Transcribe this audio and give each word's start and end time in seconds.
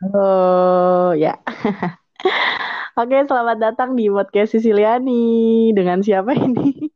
Halo, 0.00 1.12
ya. 1.12 1.36
Oke, 3.00 3.20
selamat 3.20 3.60
datang 3.60 3.92
di 3.92 4.08
podcast 4.08 4.56
Sisiliani. 4.56 5.68
Dengan 5.76 6.00
siapa 6.00 6.32
ini? 6.32 6.88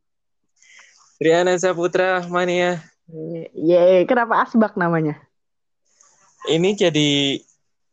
Riana 1.21 1.53
Saputra 1.53 2.25
Mania. 2.25 2.81
Ye, 3.53 4.09
kenapa 4.09 4.41
Asbak 4.41 4.73
namanya? 4.73 5.21
Ini 6.49 6.73
jadi 6.73 7.37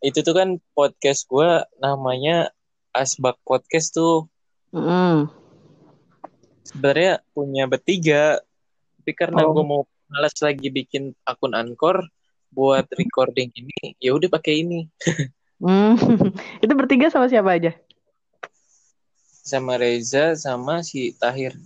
itu 0.00 0.18
tuh 0.24 0.32
kan 0.32 0.56
podcast 0.72 1.28
gue 1.28 1.60
namanya 1.76 2.48
Asbak 2.96 3.36
Podcast 3.44 3.92
tuh. 3.92 4.32
Mm. 4.72 5.28
Sebenarnya 6.64 7.20
punya 7.36 7.68
bertiga, 7.68 8.40
tapi 8.96 9.12
karena 9.12 9.44
Oh. 9.44 9.52
gue 9.52 9.64
mau 9.76 9.84
malas 10.08 10.32
lagi 10.40 10.72
bikin 10.72 11.12
akun 11.28 11.52
Anchor 11.52 12.00
buat 12.52 12.84
recording 12.94 13.48
ini, 13.56 13.96
ya 13.98 14.12
udah 14.12 14.28
pakai 14.28 14.62
ini 14.62 14.86
Hmm. 15.62 15.94
Itu 16.64 16.74
bertiga 16.74 17.06
sama 17.06 17.30
siapa 17.30 17.54
aja? 17.54 17.70
sama 19.42 19.74
Reza 19.74 20.38
sama 20.38 20.86
si 20.86 21.12
Tahir. 21.18 21.58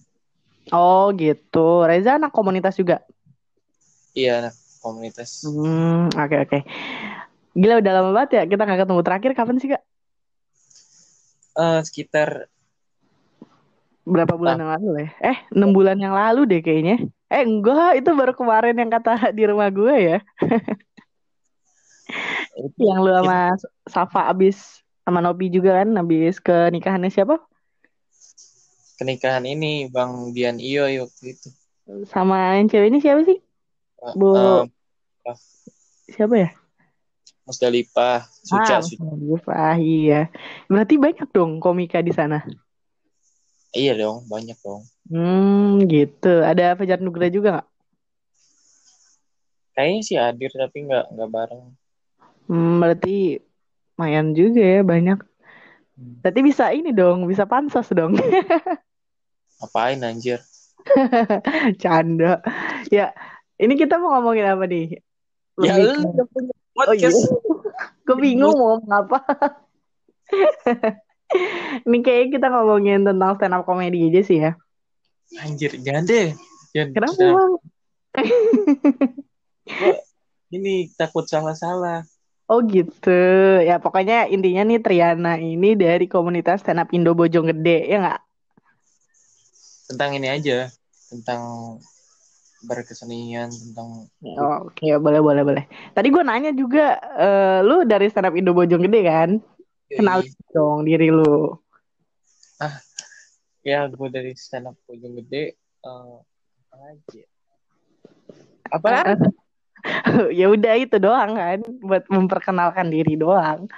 Oh, 0.72 1.12
gitu. 1.14 1.84
Reza 1.84 2.16
anak 2.16 2.32
komunitas 2.32 2.74
juga. 2.74 3.04
Iya, 4.16 4.48
anak 4.48 4.54
komunitas. 4.80 5.45
Hmm, 5.45 6.09
oke 6.09 6.36
oke. 6.48 6.59
Gila 7.56 7.80
udah 7.80 7.92
lama 7.92 8.10
banget 8.16 8.30
ya 8.40 8.42
kita 8.48 8.62
nggak 8.64 8.80
ketemu. 8.84 9.00
Terakhir 9.04 9.30
kapan 9.37 9.56
sih, 9.60 9.68
Kak? 9.73 9.82
Eh, 11.56 11.80
sekitar 11.84 12.48
Berapa 14.06 14.38
bulan 14.38 14.62
yang 14.62 14.70
lalu 14.78 14.88
ya? 15.02 15.09
Eh, 15.34 15.38
enam 15.51 15.74
bulan 15.74 15.98
yang 15.98 16.15
lalu 16.15 16.46
deh 16.46 16.62
kayaknya. 16.62 17.10
Eh, 17.27 17.42
enggak, 17.42 17.98
itu 17.98 18.10
baru 18.15 18.32
kemarin 18.38 18.79
yang 18.79 18.87
kata 18.87 19.34
di 19.34 19.42
rumah 19.51 19.66
gue 19.66 19.95
ya. 19.98 20.19
Yang 22.79 22.98
lu 23.02 23.10
sama 23.10 23.38
Safa 23.91 24.30
abis 24.30 24.87
sama 25.02 25.19
Nopi 25.19 25.51
juga 25.51 25.82
kan, 25.82 25.91
abis 25.98 26.38
ke 26.38 26.70
nikahannya 26.70 27.10
siapa? 27.10 27.43
kenikahan 28.96 29.45
ini 29.45 29.93
Bang 29.93 30.32
Dian 30.32 30.57
Iyo 30.57 30.88
waktu 31.04 31.37
itu. 31.37 31.48
Sama 32.09 32.57
yang 32.57 32.66
cewek 32.66 32.88
ini 32.91 32.98
siapa 32.98 33.23
sih? 33.29 33.38
Eh, 33.38 34.15
Bu- 34.16 34.65
eh, 35.29 35.38
Siapa 36.10 36.35
ya? 36.38 36.51
Musdalifah, 37.46 38.26
Suca, 38.43 38.79
ah, 38.79 38.80
Suca. 38.82 39.02
Musdalifah, 39.04 39.74
iya. 39.79 40.20
Berarti 40.66 40.95
banyak 40.98 41.29
dong 41.30 41.63
komika 41.63 42.02
di 42.02 42.10
sana. 42.10 42.43
Iya 43.77 43.93
dong, 44.01 44.24
banyak 44.24 44.57
dong. 44.65 44.82
Hmm, 45.07 45.85
gitu. 45.85 46.41
Ada 46.41 46.73
Fajar 46.74 46.99
Nugra 47.05 47.29
juga 47.29 47.60
nggak? 47.60 47.69
Kayaknya 49.77 50.01
sih 50.01 50.16
hadir 50.16 50.51
tapi 50.57 50.88
nggak 50.88 51.13
nggak 51.13 51.30
bareng. 51.30 51.65
Hmm, 52.49 52.80
berarti 52.80 53.37
lumayan 53.97 54.32
juga 54.32 54.63
ya 54.65 54.80
banyak. 54.80 55.21
Berarti 56.24 56.41
bisa 56.41 56.73
ini 56.73 56.97
dong, 56.97 57.29
bisa 57.29 57.45
pansos 57.45 57.93
dong. 57.93 58.16
Apain 59.65 60.01
anjir? 60.01 60.41
Canda. 61.82 62.41
Ya, 62.88 63.13
ini 63.60 63.77
kita 63.77 64.00
mau 64.00 64.16
ngomongin 64.16 64.49
apa 64.49 64.65
nih? 64.65 65.00
Ya 65.60 65.77
lu 65.77 66.12
punya 66.32 66.53
Oh 66.77 66.93
iya. 66.93 67.09
podcast. 67.09 67.21
Gue 68.06 68.16
bingung 68.21 68.54
mau 68.56 68.81
ngomong 68.81 68.93
apa. 68.93 69.19
Ini 71.87 71.99
kayaknya 72.03 72.28
kita 72.38 72.47
ngomongin 72.50 73.03
tentang 73.03 73.37
stand 73.37 73.55
up 73.55 73.66
comedy 73.66 74.09
aja 74.09 74.21
sih 74.22 74.38
ya. 74.41 74.53
Anjir, 75.43 75.75
jangan 75.82 76.06
deh. 76.06 76.32
Jangan, 76.72 76.88
Kenapa 76.94 77.15
jangan. 77.19 77.34
bang? 77.34 77.53
Ini 80.54 80.94
takut 80.94 81.27
salah-salah. 81.27 82.06
Oh 82.47 82.62
gitu. 82.62 83.10
Ya 83.66 83.82
pokoknya 83.82 84.31
intinya 84.31 84.62
nih 84.62 84.78
Triana 84.78 85.34
ini 85.34 85.75
dari 85.75 86.06
komunitas 86.06 86.62
stand 86.62 86.78
up 86.78 86.94
Indo 86.94 87.10
Bojonggede 87.19 87.91
ya 87.91 87.97
nggak? 87.99 88.21
Tentang 89.91 90.10
ini 90.15 90.31
aja. 90.31 90.71
Tentang 91.10 91.42
berkesenian, 92.62 93.50
tentang 93.50 94.06
Oh, 94.38 94.70
Oke 94.70 94.91
boleh 94.98 95.20
boleh 95.22 95.42
boleh. 95.42 95.65
Tadi 95.94 96.09
gue 96.10 96.22
nanya 96.22 96.50
juga, 96.54 96.98
eh, 97.19 97.59
lu 97.66 97.82
dari 97.82 98.06
stand 98.10 98.31
up 98.31 98.34
Indo 98.38 98.54
Bojonggede 98.54 99.00
kan? 99.03 99.31
Kenal 99.86 100.26
dong 100.50 100.82
diri 100.82 101.14
lu. 101.14 101.54
ya 103.66 103.86
gue 103.91 104.08
dari 104.10 104.32
stand 104.34 104.70
up 104.70 104.76
ujung 104.91 105.19
gede. 105.22 105.54
eh, 105.86 106.16
apa 106.66 106.76
aja? 106.91 107.22
Apa? 108.74 108.91
ya 110.38 110.47
udah 110.50 110.74
itu 110.74 110.97
doang 110.98 111.38
kan, 111.38 111.62
buat 111.82 112.04
memperkenalkan 112.10 112.91
diri 112.91 113.14
doang. 113.14 113.70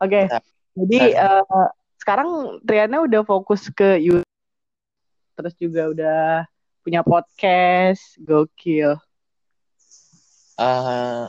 Oke. 0.00 0.28
Nah, 0.32 0.40
Jadi 0.80 0.98
eh, 1.12 1.68
sekarang 2.00 2.60
Triana 2.64 3.04
udah 3.04 3.20
fokus 3.28 3.68
ke 3.68 4.00
YouTube, 4.00 4.24
terus 5.36 5.54
juga 5.60 5.92
udah 5.92 6.20
punya 6.80 7.04
podcast, 7.04 8.16
gokil. 8.24 8.96
Eh, 10.56 11.24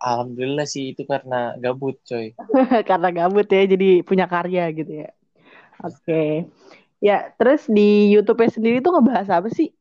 Alhamdulillah 0.00 0.64
sih 0.64 0.96
itu 0.96 1.04
karena 1.04 1.52
gabut 1.60 2.00
coy. 2.08 2.32
Karena 2.88 3.12
gabut 3.12 3.44
ya, 3.44 3.68
jadi 3.68 4.00
punya 4.00 4.24
karya 4.24 4.72
gitu 4.72 5.04
ya. 5.04 5.12
Oke. 5.84 6.48
Ya, 7.04 7.32
terus 7.36 7.68
di 7.68 8.08
YouTube-nya 8.16 8.48
sendiri 8.48 8.80
tuh 8.80 8.96
ngebahas 8.96 9.28
apa 9.28 9.52
sih? 9.52 9.76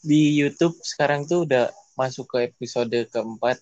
Di 0.00 0.40
YouTube 0.40 0.80
sekarang 0.80 1.28
tuh 1.28 1.44
udah 1.44 1.68
masuk 2.00 2.32
ke 2.32 2.48
episode 2.48 2.96
keempat. 3.12 3.60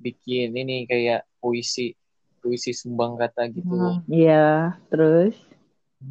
Bikin 0.00 0.56
ini 0.56 0.88
kayak 0.88 1.28
puisi. 1.44 1.92
Puisi 2.40 2.72
sumbang 2.72 3.20
kata 3.20 3.52
gitu. 3.52 3.68
Hmm, 3.68 4.00
Iya, 4.08 4.80
terus? 4.88 5.36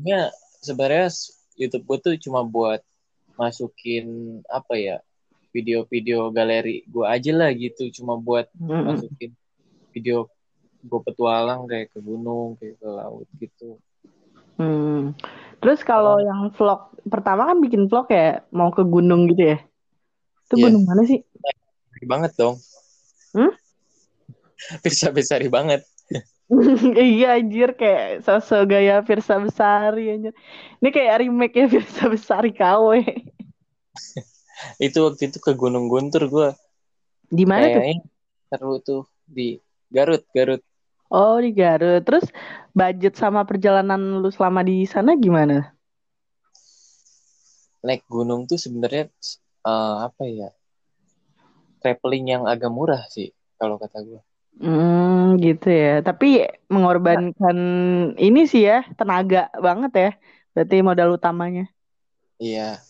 Ya, 0.06 0.30
sebenarnya 0.62 1.10
YouTube 1.58 1.90
gue 1.90 1.98
tuh 2.06 2.14
cuma 2.22 2.46
buat 2.46 2.86
masukin 3.38 4.40
apa 4.50 4.78
ya 4.78 4.98
video-video 5.58 6.30
galeri 6.30 6.86
gue 6.86 7.06
aja 7.10 7.32
lah 7.34 7.50
gitu, 7.58 7.90
cuma 7.98 8.14
buat 8.22 8.46
Mm-mm. 8.62 8.94
masukin 8.94 9.34
video 9.90 10.30
gue 10.86 11.00
petualang 11.02 11.66
kayak 11.66 11.90
ke 11.90 12.00
gunung, 12.00 12.54
kayak 12.62 12.78
ke 12.78 12.88
laut 12.88 13.28
gitu. 13.42 13.82
Hmm. 14.62 15.18
Terus 15.58 15.82
kalau 15.82 16.22
yang 16.22 16.54
vlog 16.54 16.94
pertama 17.10 17.50
kan 17.50 17.58
bikin 17.58 17.90
vlog 17.90 18.06
ya 18.14 18.46
mau 18.54 18.70
ke 18.70 18.86
gunung 18.86 19.26
gitu 19.34 19.58
ya? 19.58 19.58
Itu 20.46 20.62
Iya. 20.62 20.64
gunung 20.70 20.84
mana 20.86 21.02
sih? 21.10 21.26
Besari 21.34 22.06
banget 22.06 22.32
dong. 22.38 22.56
Hmm? 23.34 23.54
Bisa 24.86 25.10
besari 25.10 25.50
banget. 25.50 25.82
iya 26.96 27.36
anjir 27.36 27.76
kayak 27.76 28.24
sosok 28.24 28.72
gaya 28.72 29.04
Firsa 29.04 29.36
Besari 29.36 30.16
anjir. 30.16 30.34
Ini 30.80 30.90
kayak 30.96 31.26
remake 31.26 31.58
ya 31.60 31.66
Firsa 31.68 32.08
Besari 32.08 32.56
KW. 32.56 33.04
Itu 34.78 35.06
waktu 35.10 35.30
itu 35.30 35.38
ke 35.42 35.54
Gunung 35.54 35.90
Guntur 35.90 36.28
gue. 36.30 36.50
Di 37.28 37.44
mana 37.44 37.70
tuh? 37.70 37.84
Seru 38.48 38.76
tuh 38.80 39.04
di 39.28 39.60
Garut, 39.92 40.24
Garut. 40.32 40.62
Oh 41.12 41.40
di 41.40 41.52
Garut. 41.52 42.04
Terus 42.04 42.26
budget 42.72 43.16
sama 43.20 43.44
perjalanan 43.44 44.24
lu 44.24 44.30
selama 44.32 44.64
di 44.64 44.88
sana 44.88 45.16
gimana? 45.16 45.76
Naik 47.84 48.04
gunung 48.10 48.48
tuh 48.50 48.60
sebenarnya 48.60 49.12
eh, 49.68 49.96
apa 50.04 50.24
ya? 50.28 50.50
Traveling 51.84 52.26
yang 52.34 52.44
agak 52.50 52.74
murah 52.74 53.06
sih 53.08 53.32
kalau 53.56 53.78
kata 53.78 54.02
gue. 54.02 54.22
Hmm 54.58 55.38
gitu 55.38 55.70
ya. 55.70 56.02
Tapi 56.02 56.48
mengorbankan 56.68 57.58
ini 58.18 58.50
sih 58.50 58.66
ya 58.66 58.82
tenaga 58.98 59.54
banget 59.62 59.92
ya. 59.94 60.10
Berarti 60.58 60.76
modal 60.82 61.14
utamanya. 61.14 61.70
Iya. 62.42 62.82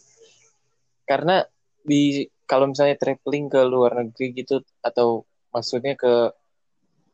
Karena 1.04 1.44
di 1.88 2.28
kalau 2.44 2.68
misalnya 2.68 3.00
traveling 3.00 3.48
ke 3.48 3.64
luar 3.64 3.96
negeri 4.04 4.36
gitu 4.36 4.60
atau 4.84 5.24
maksudnya 5.56 5.96
ke 5.96 6.36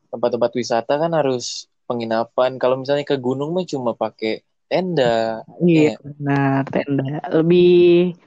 tempat-tempat 0.09 0.51
wisata 0.57 0.93
kan 0.97 1.13
harus 1.13 1.69
penginapan. 1.85 2.57
Kalau 2.57 2.81
misalnya 2.81 3.05
ke 3.05 3.17
gunung 3.21 3.53
mah 3.53 3.65
cuma 3.69 3.93
pakai 3.93 4.41
tenda. 4.65 5.45
Iya 5.61 6.01
benar 6.01 6.65
tenda 6.69 7.21
lebih 7.29 8.17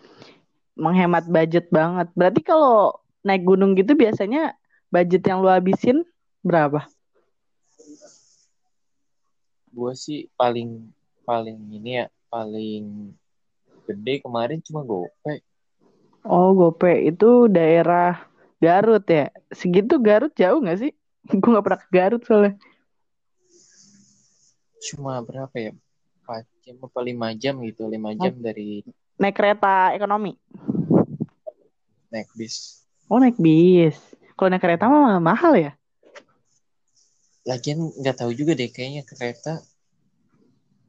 menghemat 0.78 1.26
budget 1.26 1.66
banget. 1.74 2.06
Berarti 2.14 2.40
kalau 2.46 2.94
naik 3.26 3.42
gunung 3.42 3.74
gitu 3.74 3.98
biasanya 3.98 4.54
budget 4.90 5.22
yang 5.26 5.42
lu 5.42 5.50
habisin 5.50 6.06
berapa? 6.46 6.86
Gue 9.74 9.92
sih 9.98 10.30
paling 10.38 10.90
paling 11.26 11.58
ini 11.74 12.02
ya 12.02 12.06
paling 12.30 13.14
gede 13.86 14.14
kemarin 14.22 14.62
cuma 14.62 14.86
gope. 14.86 15.42
Oh 16.26 16.52
gope 16.52 16.90
itu 17.06 17.46
daerah 17.46 18.26
Garut 18.58 19.06
ya. 19.06 19.30
Segitu 19.54 19.96
Garut 20.02 20.34
jauh 20.34 20.58
nggak 20.58 20.78
sih? 20.82 20.92
Gue 21.40 21.50
nggak 21.54 21.64
pernah 21.64 21.80
ke 21.80 21.88
Garut 21.88 22.22
soalnya. 22.26 22.54
Cuma 24.82 25.22
berapa 25.22 25.54
ya? 25.54 25.72
4 26.26 26.42
jam 26.66 26.76
apa 26.82 26.98
5 26.98 27.38
jam 27.38 27.54
gitu. 27.62 27.86
5 27.86 28.18
jam 28.18 28.34
dari 28.42 28.82
Naik 29.16 29.32
kereta 29.38 29.96
ekonomi. 29.96 30.36
naik 32.12 32.28
bis. 32.36 32.84
Oh 33.08 33.16
naik 33.16 33.38
bis. 33.40 33.96
Kalau 34.36 34.52
naik 34.52 34.62
kereta 34.62 34.90
mah 34.90 35.22
mahal 35.22 35.56
ya? 35.56 35.72
lagian 37.46 37.94
nggak 37.94 38.18
tahu 38.18 38.34
juga 38.34 38.58
deh 38.58 38.66
kayaknya 38.66 39.06
kereta 39.06 39.62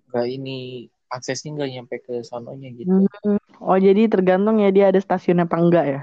nggak 0.10 0.26
ini 0.26 0.90
aksesnya 1.08 1.56
nggak 1.56 1.70
nyampe 1.72 1.96
ke 2.04 2.14
sononya 2.24 2.70
gitu 2.76 2.92
Hmm. 2.92 3.40
Oh, 3.58 3.76
jadi 3.76 4.06
tergantung 4.06 4.62
ya 4.62 4.70
dia 4.70 4.94
ada 4.94 5.02
stasiunnya 5.02 5.50
apa 5.50 5.58
enggak 5.58 5.86
ya. 5.90 6.02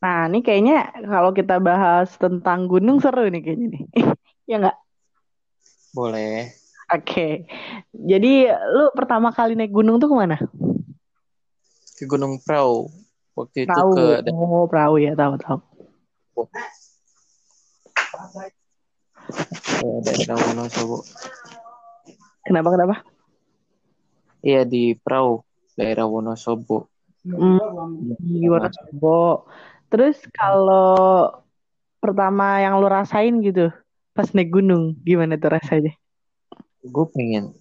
Nah, 0.00 0.26
ini 0.32 0.40
kayaknya 0.42 0.90
kalau 1.06 1.30
kita 1.30 1.60
bahas 1.62 2.10
tentang 2.18 2.66
gunung 2.66 2.98
seru 2.98 3.28
nih 3.30 3.40
kayaknya 3.44 3.66
nih. 3.78 3.82
ya 4.50 4.56
enggak? 4.58 4.76
boleh 5.94 6.50
Oke. 6.90 7.46
Jadi 7.94 8.50
lu 8.50 8.90
pertama 8.98 9.30
kali 9.30 9.54
naik 9.54 9.70
gunung 9.70 10.02
tuh 10.02 10.10
ke 10.10 10.16
mana? 10.18 10.36
ke 11.94 12.08
Gunung 12.08 12.40
Prau 12.42 12.88
waktu 13.36 13.68
itu 13.68 13.80
ke 13.94 14.24
Oh, 14.32 14.64
perahu 14.66 14.96
ya, 14.98 15.12
tahu 15.14 15.34
tahu. 15.38 15.58
ke 19.70 19.86
daerah 20.02 20.36
Wonosobo 20.40 21.04
Kenapa 22.50 22.68
kenapa? 22.74 22.96
iya 24.42 24.66
di 24.66 24.98
Prau 24.98 25.46
daerah 25.78 26.10
Wonosobo 26.10 26.90
Hmm, 27.22 28.10
di 28.18 28.48
Wonosobo. 28.50 29.46
Terus 29.86 30.24
kalau 30.34 31.30
pertama 32.02 32.58
yang 32.64 32.80
lu 32.82 32.88
rasain 32.90 33.38
gitu 33.44 33.70
pas 34.16 34.26
naik 34.34 34.50
gunung, 34.50 34.98
gimana 35.06 35.38
tuh 35.38 35.52
rasanya? 35.54 35.94
gue 36.80 37.06
pengen 37.14 37.54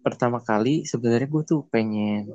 pertama 0.00 0.38
kali 0.40 0.86
sebenarnya 0.86 1.28
gue 1.28 1.42
tuh 1.44 1.60
pengen 1.68 2.30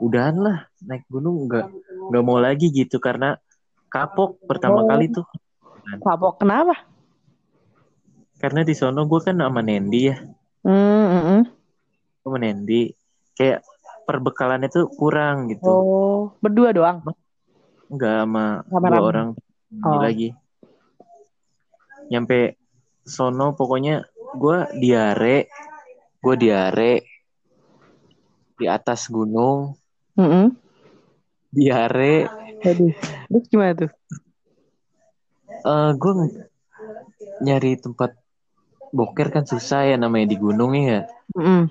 udahan 0.00 0.34
lah 0.42 0.58
naik 0.82 1.04
gunung 1.06 1.46
nggak 1.46 1.70
nggak 2.10 2.24
mau 2.24 2.40
lagi 2.40 2.72
gitu 2.72 2.98
karena 2.98 3.36
kapok 3.92 4.40
pertama 4.48 4.82
Oh. 4.82 4.88
kali 4.90 5.06
tuh 5.12 5.22
Kapok 6.02 6.40
kenapa? 6.42 6.74
karena 8.36 8.60
di 8.64 8.74
sono 8.76 9.04
gue 9.08 9.20
kan 9.22 9.36
sama 9.38 9.60
Nendi 9.60 10.00
ya 10.10 10.16
Hmm, 10.66 10.74
mm, 11.06 11.22
mm. 11.22 11.42
gue 12.18 12.26
sama 12.26 12.38
Nendi 12.42 12.82
kayak 13.38 13.62
perbekalannya 14.02 14.66
tuh 14.66 14.90
kurang 14.90 15.46
gitu 15.46 15.62
Oh, 15.70 16.34
berdua 16.42 16.74
doang. 16.74 17.06
nggak 17.86 18.14
sama 18.26 18.46
dua 18.66 18.98
orang 18.98 19.28
Oh. 19.78 20.02
lagi 20.02 20.34
nyampe 22.10 22.58
sono 23.06 23.54
pokoknya 23.54 24.02
gue 24.34 24.58
diare 24.82 25.46
gue 26.18 26.34
diare 26.34 26.92
di 28.56 28.66
atas 28.66 29.06
gunung 29.06 29.70
Mm-mm. 30.18 30.50
diare 31.52 32.26
Aduh. 32.64 32.90
Terus 33.30 33.44
gimana 33.46 33.72
tuh? 33.76 33.90
eh 35.66 35.90
gue 35.94 36.12
nyari 37.42 37.78
tempat 37.78 38.10
boker 38.90 39.28
kan 39.30 39.44
susah 39.44 39.86
ya 39.86 39.96
namanya 39.96 40.30
di 40.30 40.36
gunung 40.38 40.74
ya 40.74 41.06
Mm-mm. 41.32 41.70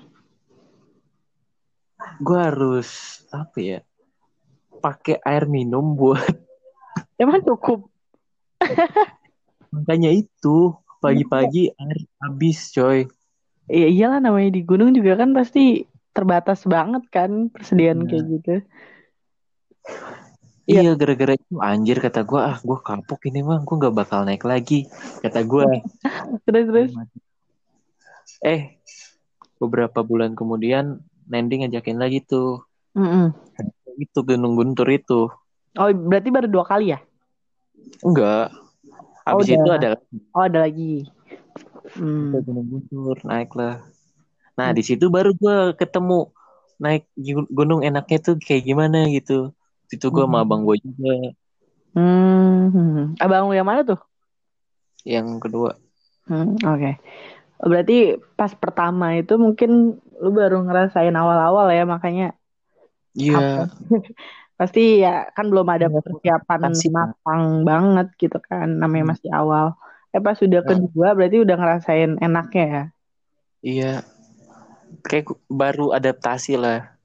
gue 2.18 2.38
harus 2.38 2.88
apa 3.28 3.58
ya 3.58 3.78
pakai 4.78 5.20
air 5.20 5.48
minum 5.48 5.96
buat 5.96 6.20
Emang 7.20 7.40
cukup? 7.40 7.88
makanya 9.74 10.12
itu 10.12 10.72
pagi-pagi 10.98 11.72
air 11.72 11.98
habis 12.20 12.72
coy 12.72 13.08
Iya 13.66 13.88
iyalah 13.90 14.20
namanya 14.22 14.54
di 14.54 14.62
gunung 14.62 14.94
juga 14.94 15.18
kan 15.18 15.34
pasti 15.34 15.82
terbatas 16.14 16.62
banget 16.64 17.02
kan 17.10 17.50
persediaan 17.50 18.06
Iya. 18.06 18.08
kayak 18.08 18.24
gitu. 18.30 18.54
Iya 20.66 20.80
Iya. 20.82 20.92
gara-gara 21.00 21.32
itu 21.38 21.54
anjir 21.62 21.96
kata 22.02 22.20
gue 22.26 22.40
ah 22.42 22.58
gue 22.58 22.78
kapok 22.82 23.20
ini 23.30 23.40
mah 23.40 23.62
gue 23.62 23.74
nggak 23.80 23.94
bakal 23.94 24.20
naik 24.26 24.42
lagi 24.42 24.86
kata 25.22 25.40
gue 25.46 25.64
Terus 26.46 26.64
terus. 26.66 26.90
eh 28.42 28.60
beberapa 29.56 30.04
bulan 30.04 30.36
kemudian 30.36 31.00
Nendi 31.26 31.62
ngajakin 31.62 31.98
lagi 31.98 32.22
tuh 32.22 32.62
Mm-mm. 32.94 33.34
itu 33.96 34.18
Gunung 34.22 34.54
Guntur 34.54 34.86
itu 34.90 35.30
Oh 35.74 35.88
berarti 35.92 36.28
baru 36.32 36.48
dua 36.48 36.64
kali 36.64 36.92
ya? 36.92 36.98
enggak 38.02 38.50
Oh, 39.26 39.42
habis 39.42 39.48
udah. 39.50 39.56
itu 39.58 39.70
ada 39.72 39.88
Oh 40.32 40.44
ada 40.44 40.58
lagi. 40.64 41.02
Hmm. 41.96 42.36
Gunung 42.44 42.66
Guntur 42.68 43.16
naik 43.24 43.50
lah 43.54 43.82
nah 44.56 44.72
di 44.72 44.80
situ 44.80 45.12
baru 45.12 45.36
gue 45.36 45.76
ketemu 45.76 46.32
naik 46.76 47.04
gu- 47.12 47.50
gunung 47.52 47.84
enaknya 47.84 48.18
tuh 48.24 48.34
kayak 48.40 48.64
gimana 48.64 49.04
gitu 49.12 49.52
itu 49.94 50.06
gue 50.14 50.22
sama 50.26 50.38
Hmm. 50.38 50.44
abang 50.44 50.62
gue 50.66 50.76
juga 50.84 51.10
Hmm. 51.94 53.16
Abang 53.22 53.48
lu 53.48 53.54
yang 53.58 53.68
mana 53.68 53.80
tuh? 53.90 53.98
yang 55.06 55.40
kedua 55.40 55.70
Hmm, 56.28 56.58
Oke. 56.66 56.98
Berarti 57.70 57.94
pas 58.38 58.52
pertama 58.62 59.06
itu 59.20 59.32
mungkin 59.44 59.70
lu 60.22 60.30
baru 60.40 60.56
ngerasain 60.66 61.14
awal-awal 61.16 61.66
ya 61.78 61.84
makanya 61.88 62.24
iya 63.16 63.38
pasti 64.60 64.80
ya 65.04 65.28
kan 65.36 65.46
belum 65.52 65.68
ada 65.74 65.86
Iya, 65.88 66.00
persiapan 66.06 66.62
pasti. 66.62 66.88
matang 66.96 67.44
banget 67.68 68.06
gitu 68.22 68.38
kan 68.48 68.68
namanya 68.80 69.04
Hmm. 69.04 69.12
masih 69.14 69.30
awal. 69.40 69.66
Eh 70.14 70.20
pas 70.24 70.36
sudah 70.42 70.60
Nah. 70.64 70.68
kedua 70.68 71.08
berarti 71.16 71.36
udah 71.44 71.56
ngerasain 71.60 72.10
enaknya 72.24 72.64
ya. 72.74 72.82
iya 73.62 74.02
kayak 75.06 75.26
baru 75.50 75.94
adaptasi 75.94 76.56
lah 76.58 76.95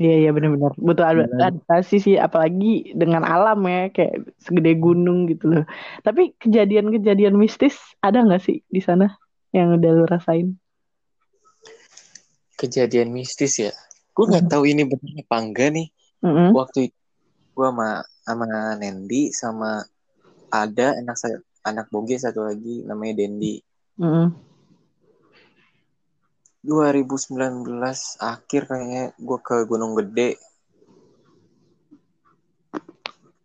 Iya 0.00 0.14
iya 0.24 0.30
benar-benar 0.32 0.72
butuh 0.80 1.04
ad- 1.04 1.28
adaptasi 1.36 1.96
sih 2.00 2.16
apalagi 2.16 2.96
dengan 2.96 3.20
alam 3.20 3.60
ya 3.68 3.92
kayak 3.92 4.32
segede 4.40 4.72
gunung 4.80 5.28
gitu 5.28 5.44
loh. 5.52 5.64
Tapi 6.00 6.32
kejadian-kejadian 6.40 7.36
mistis 7.36 7.76
ada 8.00 8.24
nggak 8.24 8.40
sih 8.40 8.64
di 8.64 8.80
sana 8.80 9.12
yang 9.52 9.76
udah 9.76 9.90
lu 9.92 10.04
rasain? 10.08 10.56
kejadian 12.60 13.08
mistis 13.08 13.56
ya 13.56 13.72
gue 14.12 14.24
nggak 14.28 14.52
tahu 14.52 14.68
ini 14.68 14.84
benar 14.84 15.24
apa 15.24 15.36
enggak 15.40 15.68
nih 15.72 15.88
Mm-mm. 16.20 16.52
waktu 16.52 16.92
itu 16.92 16.98
gue 17.56 17.66
sama 17.72 18.04
sama 18.20 18.44
Nendi 18.76 19.32
sama 19.32 19.80
ada 20.52 20.92
anak 21.00 21.16
saya 21.16 21.40
anak 21.64 21.88
boge 21.88 22.20
satu 22.20 22.44
lagi 22.44 22.84
namanya 22.84 23.24
Dendi 23.24 23.64
Mm-mm. 23.96 24.28
2019 26.60 27.64
akhir 28.20 28.62
kayaknya 28.68 29.04
gue 29.16 29.38
ke 29.40 29.56
Gunung 29.64 29.96
Gede. 29.96 30.36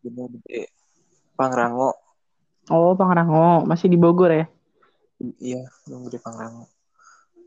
Gunung 0.04 0.36
Gede 0.36 0.68
Pangrango. 1.40 1.96
Oh 2.68 2.92
Pangrango. 2.94 3.64
Masih 3.64 3.88
di 3.88 3.96
Bogor 3.96 4.32
ya? 4.36 4.46
iya 5.40 5.64
Gunung 5.88 6.12
Gede 6.12 6.20
Pangrango. 6.20 6.68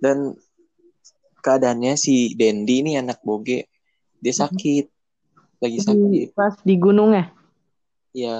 Dan 0.01 0.33
keadaannya 1.45 1.95
si 2.01 2.33
Dendi 2.33 2.81
ini 2.81 2.97
anak 2.97 3.21
boge. 3.21 3.69
Dia 4.19 4.35
sakit. 4.35 4.87
Lagi 5.59 5.79
Di, 5.79 5.85
sakit. 5.85 6.29
pas 6.33 6.55
di 6.65 6.75
gunung 6.79 7.13
ya? 7.13 7.27
ya 8.15 8.37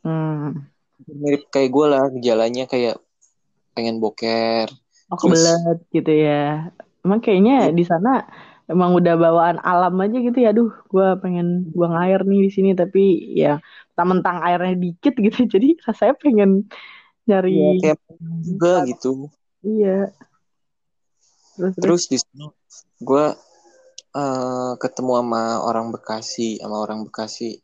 Hmm. 0.00 0.64
mirip 1.04 1.52
kayak 1.52 1.68
gue 1.68 1.86
lah 1.92 2.08
gejalanya 2.08 2.64
kayak 2.64 2.96
pengen 3.76 4.00
boker 4.00 4.64
Oh 5.10 5.18
Terus- 5.18 5.42
kebelet 5.42 5.78
gitu 5.90 6.12
ya. 6.14 6.70
Emang 7.02 7.18
kayaknya 7.18 7.68
Iya. 7.68 7.74
di 7.74 7.84
sana 7.84 8.24
emang 8.64 8.94
udah 8.94 9.14
bawaan 9.18 9.58
alam 9.58 9.98
aja 9.98 10.16
gitu 10.16 10.38
ya. 10.38 10.54
Aduh, 10.54 10.70
gua 10.86 11.18
pengen 11.18 11.66
buang 11.74 11.98
air 11.98 12.22
nih 12.22 12.46
di 12.46 12.50
sini 12.50 12.70
tapi 12.72 13.02
ya 13.34 13.58
mentang 14.00 14.40
airnya 14.40 14.78
dikit 14.78 15.12
gitu. 15.12 15.44
Jadi 15.52 15.76
rasanya 15.84 16.14
pengen 16.16 16.50
nyari 17.28 17.78
kayak 17.84 18.00
juga 18.40 18.82
gitu 18.88 19.28
iya. 19.60 20.08
Terus 21.54 21.76
terus. 21.76 21.82
terus 21.84 22.02
di 22.08 22.16
sana 22.18 22.48
gue 22.98 23.24
eh, 24.10 24.72
ketemu 24.80 25.12
sama 25.20 25.42
orang 25.60 25.92
Bekasi 25.92 26.58
sama 26.58 26.80
orang 26.80 27.04
Bekasi 27.04 27.60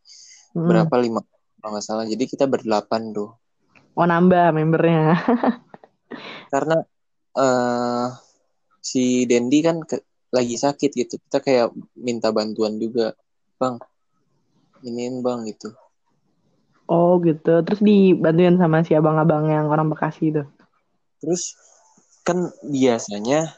Hmm. 0.53 0.69
berapa 0.69 0.95
lima 0.97 1.21
kalau 1.57 1.69
nggak 1.73 1.85
salah 1.85 2.05
jadi 2.05 2.25
kita 2.25 2.45
berdelapan 2.45 3.13
tuh 3.13 3.33
Oh 3.93 4.05
nambah 4.05 4.53
membernya. 4.53 5.17
karena 6.53 6.85
eh 7.37 8.07
si 8.81 9.05
Dendi 9.31 9.59
kan 9.67 9.77
ke- 9.89 10.05
lagi 10.37 10.57
sakit 10.65 10.91
gitu 11.01 11.15
kita 11.25 11.39
kayak 11.47 11.67
minta 11.97 12.29
bantuan 12.37 12.75
juga 12.83 13.15
bang 13.61 13.77
iniin 14.87 15.17
bang 15.25 15.41
gitu 15.51 15.69
Oh 16.95 17.13
gitu. 17.27 17.53
Terus 17.67 17.81
dibantuin 17.89 18.57
sama 18.63 18.79
si 18.87 18.93
abang-abang 18.95 19.45
yang 19.55 19.67
orang 19.73 19.89
Bekasi 19.93 20.25
itu. 20.33 20.43
terus 21.21 21.57
kan 22.27 22.39
biasanya 22.63 23.57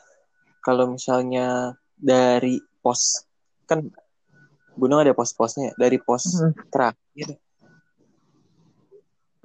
kalau 0.63 0.95
misalnya 0.95 1.75
dari 1.99 2.63
pos 2.83 3.27
kan 3.67 3.83
gunung 4.79 5.03
ada 5.03 5.13
pos-posnya 5.17 5.75
dari 5.75 5.99
pos 5.99 6.25
Hmm. 6.39 6.53
terakhir 6.71 7.29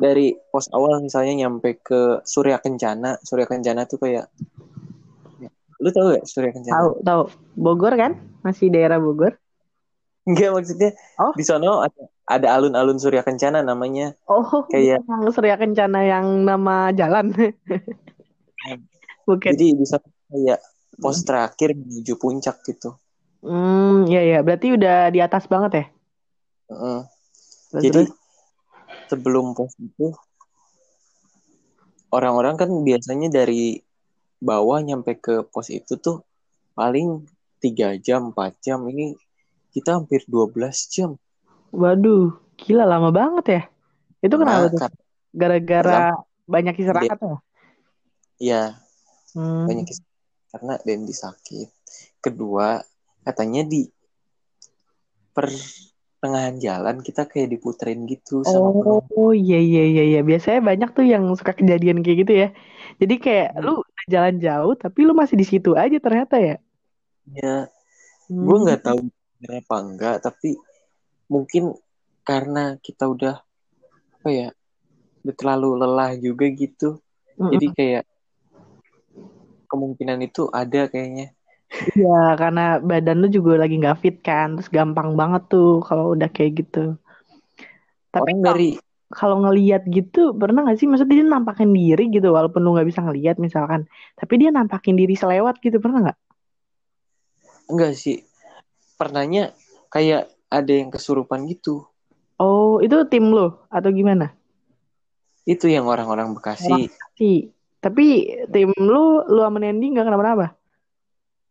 dari 0.03 0.35
pos 0.51 0.67
awal 0.69 0.99
misalnya 0.99 1.47
nyampe 1.47 1.79
ke 1.79 2.19
Surya 2.23 2.59
Kencana 2.59 3.23
Surya 3.23 3.47
Kencana 3.47 3.87
tuh 3.87 3.95
kayak 3.97 4.27
lu 5.79 5.89
tahu 5.89 6.11
gak 6.13 6.27
Surya 6.27 6.51
Kencana 6.51 6.75
Tahu 6.75 6.89
tahu. 7.01 7.21
Bogor 7.55 7.95
kan? 7.95 8.15
Masih 8.39 8.67
daerah 8.67 8.99
Bogor. 8.99 9.39
Enggak 10.23 10.51
maksudnya 10.51 10.91
Oh. 11.15 11.31
di 11.31 11.43
sono 11.43 11.79
ada, 11.79 12.03
ada 12.25 12.47
alun-alun 12.53 12.95
Surya 12.95 13.19
Kencana 13.19 13.59
namanya. 13.59 14.15
Oh, 14.25 14.63
Kayak- 14.67 15.03
yang 15.07 15.27
Surya 15.29 15.55
Kencana 15.55 15.99
yang 16.03 16.43
nama 16.43 16.91
jalan. 16.91 17.31
Bukan. 19.27 19.51
Jadi 19.55 19.75
di 19.75 19.85
sana 19.87 20.03
kayak 20.27 20.59
pos 20.95 21.23
terakhir 21.23 21.75
menuju 21.75 22.15
puncak 22.15 22.59
gitu. 22.63 22.95
Hmm, 23.39 24.07
ya 24.07 24.23
ya, 24.23 24.39
berarti 24.39 24.71
udah 24.71 25.11
di 25.11 25.19
atas 25.19 25.47
banget 25.47 25.71
ya. 25.73 25.85
Heeh. 26.71 26.99
Terus, 27.69 27.81
Jadi 27.81 27.99
terus. 28.07 28.09
Sebelum 29.09 29.53
pos 29.57 29.73
itu 29.79 30.13
orang-orang 32.13 32.55
kan 32.59 32.69
biasanya 32.85 33.29
dari 33.33 33.81
bawah 34.37 34.79
nyampe 34.83 35.17
ke 35.17 35.41
pos 35.47 35.71
itu 35.71 35.97
tuh 35.97 36.21
paling 36.77 37.23
tiga 37.63 37.95
jam, 37.95 38.35
4 38.35 38.59
jam. 38.59 38.83
Ini 38.85 39.15
kita 39.71 39.97
hampir 40.01 40.27
12 40.27 40.91
jam. 40.91 41.15
waduh, 41.73 42.37
gila 42.59 42.85
lama 42.85 43.09
banget 43.09 43.45
ya. 43.49 43.61
Itu 44.21 44.37
kenapa 44.37 44.69
Nah, 44.69 44.71
tuh? 44.77 44.79
Gara-gara 45.33 46.13
banyak 46.45 46.77
istirahat 46.77 47.17
ya? 47.17 47.37
ya 48.37 48.63
Hmm. 49.33 49.65
banyak 49.65 49.89
is- 49.89 50.05
karena 50.53 50.77
Dendi 50.85 51.15
sakit. 51.17 51.73
Kedua, 52.21 52.77
katanya 53.25 53.65
di 53.65 53.89
pertengahan 56.23 56.55
jalan 56.55 57.03
kita 57.03 57.27
kayak 57.27 57.51
diputerin 57.51 58.07
gitu 58.07 58.47
sama 58.47 58.71
penumpang. 58.71 59.11
Oh 59.11 59.35
iya 59.35 59.59
iya 59.59 59.83
iya 59.83 60.03
iya 60.07 60.19
biasanya 60.23 60.63
banyak 60.63 60.89
tuh 60.95 61.03
yang 61.03 61.27
suka 61.35 61.51
kejadian 61.51 61.99
kayak 61.99 62.17
gitu 62.23 62.33
ya. 62.47 62.49
Jadi 63.03 63.15
kayak 63.19 63.59
Hmm. 63.59 63.67
lu 63.67 63.73
jalan 64.07 64.39
jauh 64.39 64.71
tapi 64.79 65.03
lu 65.03 65.11
masih 65.11 65.35
di 65.35 65.43
situ 65.43 65.75
aja 65.75 65.99
ternyata 65.99 66.39
ya. 66.39 66.55
Ya, 67.27 67.67
Hmm. 68.31 68.39
gue 68.47 68.57
nggak 68.63 68.81
tahu 68.87 68.99
bener 69.11 69.51
apa 69.67 69.75
enggak, 69.83 70.15
tapi 70.23 70.55
mungkin 71.27 71.75
karena 72.23 72.79
kita 72.79 73.03
udah 73.11 73.43
apa 74.15 74.29
ya, 74.31 74.47
udah 75.27 75.35
terlalu 75.35 75.69
lelah 75.83 76.15
juga 76.15 76.47
gitu. 76.47 77.03
Mm-mm. 77.35 77.51
Jadi 77.51 77.67
kayak 77.75 78.03
kemungkinan 79.67 80.23
itu 80.23 80.47
ada 80.55 80.87
kayaknya. 80.87 81.35
Iya 81.73 82.37
karena 82.37 82.77
badan 82.77 83.17
lu 83.25 83.27
juga 83.33 83.57
lagi 83.57 83.81
nggak 83.81 83.97
fit 83.97 84.17
kan, 84.21 84.53
terus 84.57 84.69
gampang 84.69 85.17
banget 85.17 85.49
tuh 85.49 85.81
kalau 85.81 86.13
udah 86.13 86.29
kayak 86.29 86.65
gitu. 86.65 86.97
Tapi 88.13 88.29
Orang 88.29 88.39
kalau- 88.41 88.47
dari 88.53 88.69
kalau 89.13 89.45
ngelihat 89.45 89.85
gitu 89.89 90.33
pernah 90.33 90.65
nggak 90.65 90.77
sih 90.81 90.89
maksudnya 90.89 91.21
dia 91.21 91.27
nampakin 91.29 91.69
diri 91.69 92.09
gitu 92.09 92.33
walaupun 92.33 92.65
lu 92.65 92.73
nggak 92.73 92.89
bisa 92.89 93.01
ngelihat 93.05 93.37
misalkan, 93.37 93.85
tapi 94.17 94.41
dia 94.41 94.49
nampakin 94.49 94.97
diri 94.97 95.13
selewat 95.13 95.61
gitu 95.61 95.77
pernah 95.81 96.09
nggak? 96.09 96.19
enggak 97.69 97.93
sih, 97.97 98.25
pernahnya 98.97 99.53
kayak 99.89 100.29
ada 100.49 100.73
yang 100.73 100.89
kesurupan 100.93 101.45
gitu. 101.49 101.85
Oh 102.37 102.81
itu 102.81 103.01
tim 103.09 103.29
lu 103.33 103.53
atau 103.69 103.89
gimana? 103.89 104.33
Itu 105.45 105.67
yang 105.69 105.85
orang-orang 105.89 106.33
Bekasi 106.37 106.89
Sih. 107.17 107.49
Tapi 107.83 108.05
tim 108.49 108.71
lu 108.79 109.25
lu 109.27 109.41
sama 109.43 109.59
Nendi 109.59 109.91
nggak 109.91 110.07
kenapa-napa? 110.07 110.55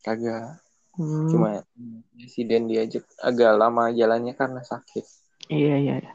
Kagak. 0.02 0.60
Hmm. 0.98 1.30
Cuma 1.30 1.64
si 2.28 2.44
Dendi 2.44 2.76
aja 2.76 3.00
agak 3.22 3.56
lama 3.56 3.88
jalannya 3.94 4.36
karena 4.36 4.60
sakit. 4.60 5.06
Iya, 5.48 5.74
iya, 5.80 5.94
iya. 6.02 6.12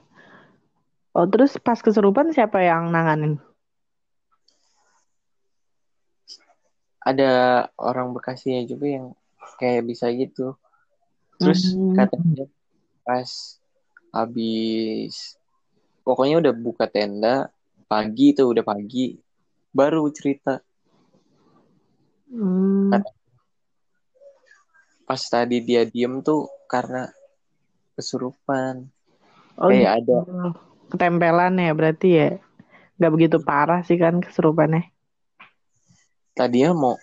Oh, 1.18 1.26
terus 1.26 1.58
pas 1.58 1.82
kesurupan 1.82 2.30
siapa 2.30 2.62
yang 2.62 2.94
nanganin? 2.94 3.42
Ada 7.02 7.66
orang 7.80 8.14
Bekasinya 8.14 8.68
juga 8.70 8.86
yang 8.86 9.06
kayak 9.58 9.88
bisa 9.88 10.12
gitu. 10.14 10.54
Terus 11.42 11.74
Hmm. 11.74 11.96
katanya 11.98 12.46
pas 13.02 13.58
habis 14.12 15.40
pokoknya 16.04 16.44
udah 16.44 16.54
buka 16.54 16.86
tenda 16.92 17.50
pagi 17.88 18.36
tuh 18.36 18.52
udah 18.52 18.64
pagi 18.68 19.16
baru 19.72 20.08
cerita 20.12 20.60
Hmm. 22.28 22.92
Pas 25.08 25.22
tadi 25.34 25.58
dia 25.68 25.82
diem 25.94 26.14
tuh 26.28 26.42
karena 26.72 27.02
kesurupan 27.96 28.76
Oh, 29.62 29.70
kayak 29.70 29.84
gitu. 29.84 30.14
ada 30.14 30.18
Ketempelan 30.92 31.54
ya 31.66 31.72
berarti 31.80 32.08
ya. 32.20 32.30
Gak 33.02 33.12
begitu 33.16 33.38
parah 33.48 33.82
sih 33.88 33.98
kan 34.04 34.16
kesurupannya. 34.26 34.84
tadinya 36.38 36.72
mau 36.82 36.96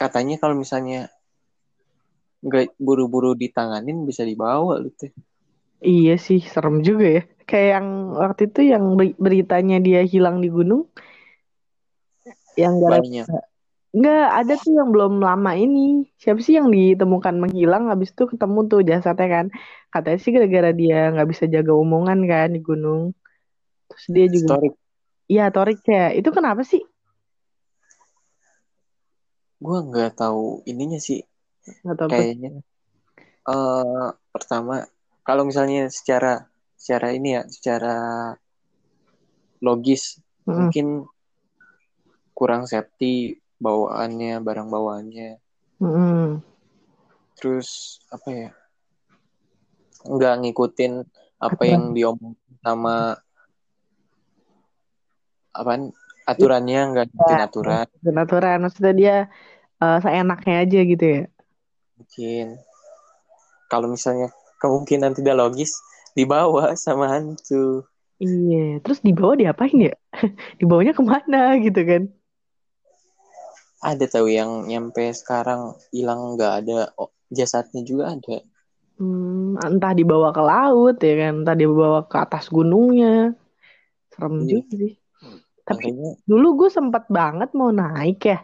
katanya 0.00 0.34
kalau 0.42 0.54
misalnya 0.62 1.00
nggak 2.46 2.66
buru-buru 2.86 3.30
ditanganin 3.42 3.98
bisa 4.08 4.22
dibawa 4.30 4.72
lu 4.82 4.90
teh 5.00 5.12
Iya 5.82 6.14
sih, 6.26 6.40
serem 6.52 6.76
juga 6.88 7.06
ya. 7.16 7.22
Kayak 7.48 7.68
yang 7.74 7.88
waktu 8.22 8.42
itu 8.48 8.60
yang 8.72 8.84
beri- 8.98 9.18
beritanya 9.24 9.76
dia 9.86 10.00
hilang 10.12 10.36
di 10.44 10.48
gunung. 10.56 10.82
Yang 12.54 12.74
gara 12.80 12.98
banyak 13.02 13.26
Enggak, 13.92 14.24
ada 14.40 14.52
tuh 14.56 14.72
yang 14.72 14.88
belum 14.94 15.20
lama 15.20 15.52
ini. 15.52 16.08
Siapa 16.16 16.40
sih 16.40 16.56
yang 16.56 16.72
ditemukan 16.72 17.34
menghilang 17.36 17.92
habis 17.92 18.08
itu 18.14 18.24
ketemu 18.24 18.58
tuh 18.70 18.80
jasadnya 18.88 19.28
kan. 19.28 19.46
Katanya 19.92 20.18
sih 20.24 20.32
gara-gara 20.32 20.70
dia 20.72 21.12
nggak 21.12 21.28
bisa 21.28 21.44
jaga 21.54 21.72
omongan 21.76 22.24
kan 22.24 22.48
di 22.56 22.60
gunung. 22.64 23.12
Terus 23.92 24.06
dia 24.14 24.26
juga 24.32 24.48
story 24.48 24.68
Iya, 25.32 25.44
Torik 25.54 25.80
ya. 25.88 26.12
Itu 26.16 26.28
kenapa 26.32 26.62
sih? 26.64 26.80
gue 29.62 29.78
nggak 29.88 30.18
tahu 30.18 30.66
ininya 30.66 30.98
sih 30.98 31.22
Nggak 31.86 31.96
tahu. 32.00 32.10
kayaknya 32.10 32.50
eh 33.46 34.08
pertama 34.34 34.86
kalau 35.22 35.42
misalnya 35.46 35.86
secara 35.90 36.50
secara 36.74 37.14
ini 37.14 37.38
ya 37.38 37.42
secara 37.46 37.94
logis 39.62 40.18
Mm-mm. 40.46 40.58
mungkin 40.58 40.86
kurang 42.34 42.66
safety 42.66 43.38
bawaannya 43.62 44.42
barang 44.42 44.68
bawaannya 44.68 45.38
Mm-mm. 45.78 46.42
terus 47.38 47.98
apa 48.10 48.28
ya 48.30 48.50
nggak 50.02 50.34
ngikutin 50.42 51.06
apa 51.38 51.62
yang 51.62 51.94
diomong 51.94 52.34
sama 52.58 53.18
apa 55.54 55.72
aturannya 56.26 56.80
nggak 56.90 57.04
ngikutin 57.10 57.40
aturan 57.46 57.86
Dan 58.02 58.16
aturan. 58.18 58.58
Maksudnya 58.66 58.94
dia 58.98 59.16
eh, 59.78 59.98
seenaknya 60.02 60.54
aja 60.66 60.80
gitu 60.82 61.04
ya. 61.06 61.22
mungkin 61.98 62.46
kalau 63.70 63.86
misalnya 63.86 64.34
kemungkinan 64.58 65.14
tidak 65.14 65.38
logis 65.38 65.70
dibawa 66.18 66.74
sama 66.74 67.06
hantu 67.14 67.86
Iya. 68.22 68.78
Terus 68.86 69.02
dibawa 69.02 69.34
diapain 69.34 69.74
ya? 69.90 69.94
Dibawanya 70.62 70.94
ke 70.94 71.02
mana 71.02 71.58
gitu 71.58 71.82
kan? 71.82 72.02
Ada 73.90 74.04
tahu 74.14 74.28
yang 74.38 74.50
nyampe 74.70 75.04
sekarang 75.20 75.60
hilang 75.94 76.20
nggak 76.34 76.52
ada 76.60 76.78
oh, 77.00 77.10
jasadnya 77.38 77.80
juga 77.90 78.04
ada 78.14 78.36
Hmm, 78.98 79.58
entah 79.66 79.92
dibawa 79.98 80.28
ke 80.36 80.42
laut 80.50 80.94
ya 81.06 81.12
kan, 81.20 81.32
entah 81.42 81.56
dibawa 81.62 81.98
ke 82.10 82.16
atas 82.24 82.44
gunungnya. 82.56 83.06
Serem 84.12 84.34
Iya. 84.42 84.44
juga 84.50 84.70
sih. 84.80 84.92
Tapi 85.68 85.84
makanya 85.84 86.10
dulu 86.30 86.46
gue 86.60 86.70
sempet 86.78 87.04
banget 87.18 87.48
mau 87.58 87.70
naik 87.80 88.18
ya 88.30 88.38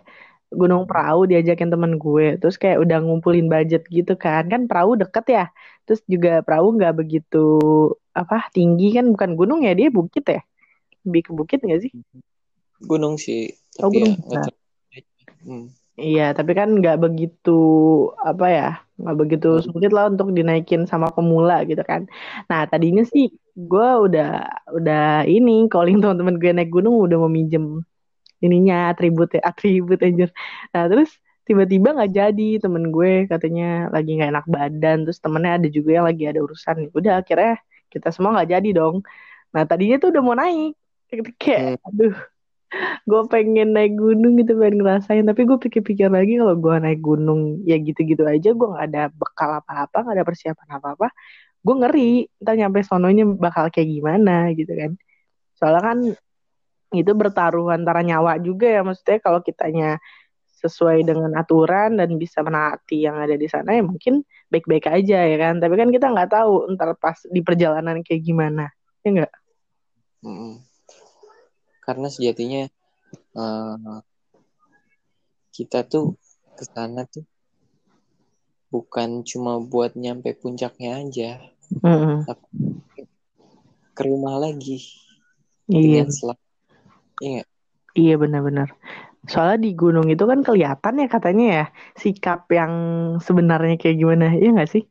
Gunung 0.60 0.84
Perahu 0.90 1.20
diajakin 1.30 1.70
temen 1.74 1.92
gue. 2.04 2.26
Terus 2.40 2.56
kayak 2.62 2.78
udah 2.84 2.98
ngumpulin 3.04 3.46
budget 3.54 3.82
gitu 3.96 4.12
kan. 4.24 4.42
Kan 4.52 4.62
perahu 4.70 4.92
deket 5.02 5.24
ya. 5.36 5.44
Terus 5.86 6.00
juga 6.12 6.30
perahu 6.46 6.66
nggak 6.78 6.94
begitu 7.00 7.38
apa 8.20 8.36
tinggi 8.56 8.84
kan 8.96 9.06
bukan 9.14 9.30
gunung 9.38 9.60
ya 9.66 9.72
dia 9.78 9.88
bukit 9.98 10.24
ya. 10.34 10.40
Lebih 11.06 11.22
ke 11.28 11.32
bukit 11.38 11.58
nggak 11.66 11.80
sih? 11.84 11.92
gunung 12.88 13.14
sih 13.24 13.40
Oh, 13.82 13.90
tapi 13.90 13.94
gunung 13.94 14.14
ya 14.32 14.42
Hmm. 15.44 15.66
Iya, 15.98 16.22
tapi 16.38 16.52
kan 16.58 16.68
nggak 16.78 16.96
begitu 17.04 17.50
apa 18.22 18.44
ya, 18.56 18.66
nggak 19.00 19.16
begitu 19.20 19.46
sulit 19.66 19.90
lah 19.96 20.04
untuk 20.12 20.30
dinaikin 20.30 20.86
sama 20.90 21.10
pemula 21.10 21.54
gitu 21.70 21.82
kan. 21.90 22.06
Nah 22.50 22.60
tadinya 22.70 23.02
sih 23.12 23.24
gue 23.70 23.88
udah 24.06 24.26
udah 24.78 25.26
ini 25.26 25.66
calling 25.72 25.98
teman-teman 26.02 26.38
gue 26.42 26.50
naik 26.54 26.70
gunung 26.70 26.94
udah 27.06 27.16
mau 27.22 27.30
minjem 27.38 27.82
ininya 28.44 28.74
atribut 28.94 29.28
ya 29.36 29.40
atribut 29.50 29.98
anjir. 30.06 30.30
Nah 30.74 30.84
terus 30.90 31.10
tiba-tiba 31.46 31.88
nggak 31.96 32.12
jadi 32.18 32.48
temen 32.62 32.84
gue 32.94 33.26
katanya 33.32 33.90
lagi 33.94 34.10
nggak 34.16 34.30
enak 34.34 34.46
badan 34.54 34.96
terus 35.02 35.18
temennya 35.24 35.52
ada 35.58 35.68
juga 35.76 35.90
yang 35.98 36.06
lagi 36.10 36.22
ada 36.30 36.40
urusan. 36.46 36.76
Udah 36.98 37.12
akhirnya 37.20 37.58
kita 37.92 38.08
semua 38.14 38.30
nggak 38.38 38.50
jadi 38.54 38.68
dong. 38.78 38.96
Nah 39.54 39.62
tadinya 39.70 39.96
tuh 40.02 40.08
udah 40.14 40.22
mau 40.26 40.36
naik 40.38 40.78
kayak 41.42 41.80
aduh 41.88 42.14
gue 43.08 43.20
pengen 43.32 43.72
naik 43.72 43.96
gunung 43.96 44.36
gitu 44.36 44.56
pengen 44.60 44.84
ngerasain. 44.84 45.24
Tapi 45.24 45.42
gue 45.48 45.58
pikir-pikir 45.58 46.08
lagi 46.12 46.36
kalau 46.40 46.56
gue 46.56 46.74
naik 46.78 47.00
gunung 47.00 47.64
ya 47.64 47.76
gitu-gitu 47.80 48.24
aja 48.28 48.52
gue 48.52 48.66
nggak 48.68 48.86
ada 48.92 49.02
bekal 49.12 49.60
apa-apa 49.60 49.98
nggak 50.04 50.16
ada 50.20 50.26
persiapan 50.28 50.68
apa-apa 50.76 51.08
gue 51.64 51.74
ngeri. 51.84 52.12
Ntar 52.44 52.54
nyampe 52.60 52.80
sononya 52.84 53.24
bakal 53.26 53.72
kayak 53.72 53.88
gimana 53.88 54.52
gitu 54.54 54.72
kan. 54.76 54.92
Soalnya 55.58 55.82
kan 55.82 55.98
itu 56.94 57.12
bertaruh 57.12 57.68
antara 57.72 58.00
nyawa 58.04 58.40
juga 58.40 58.68
ya. 58.68 58.80
Maksudnya 58.84 59.18
kalau 59.20 59.40
kitanya 59.44 59.98
sesuai 60.58 61.06
dengan 61.06 61.38
aturan 61.38 61.94
dan 62.02 62.18
bisa 62.18 62.42
menaati 62.42 63.06
yang 63.06 63.14
ada 63.14 63.38
di 63.38 63.46
sana 63.46 63.78
ya 63.78 63.82
mungkin 63.86 64.26
baik-baik 64.52 64.90
aja 64.90 65.24
ya 65.24 65.36
kan. 65.40 65.60
Tapi 65.62 65.74
kan 65.78 65.88
kita 65.88 66.12
nggak 66.12 66.30
tahu 66.34 66.68
ntar 66.76 66.92
pas 67.00 67.16
di 67.28 67.40
perjalanan 67.40 68.04
kayak 68.04 68.22
gimana. 68.24 68.68
Ya 69.06 69.08
enggak 69.14 69.32
Mm-mm. 70.24 70.67
Karena 71.88 72.12
sejatinya 72.12 72.68
uh, 73.32 74.04
kita 75.56 75.88
tuh 75.88 76.20
ke 76.52 76.68
sana 76.68 77.08
tuh 77.08 77.24
bukan 78.68 79.24
cuma 79.24 79.56
buat 79.56 79.96
nyampe 79.96 80.36
puncaknya 80.36 81.00
aja 81.00 81.40
Mm-mm. 81.80 82.28
tapi 82.28 82.44
ke 83.96 84.02
rumah 84.04 84.36
lagi. 84.36 84.84
Iya. 85.72 86.04
Selang 86.12 86.36
iya 87.24 87.42
iya 87.96 88.14
benar-benar. 88.20 88.76
Soalnya 89.24 89.64
di 89.64 89.72
gunung 89.72 90.12
itu 90.12 90.28
kan 90.28 90.44
kelihatan 90.44 91.00
ya 91.00 91.08
katanya 91.08 91.46
ya 91.48 91.66
sikap 91.96 92.44
yang 92.52 92.72
sebenarnya 93.24 93.80
kayak 93.80 93.96
gimana. 93.96 94.36
Iya 94.36 94.48
nggak 94.52 94.70
sih? 94.70 94.84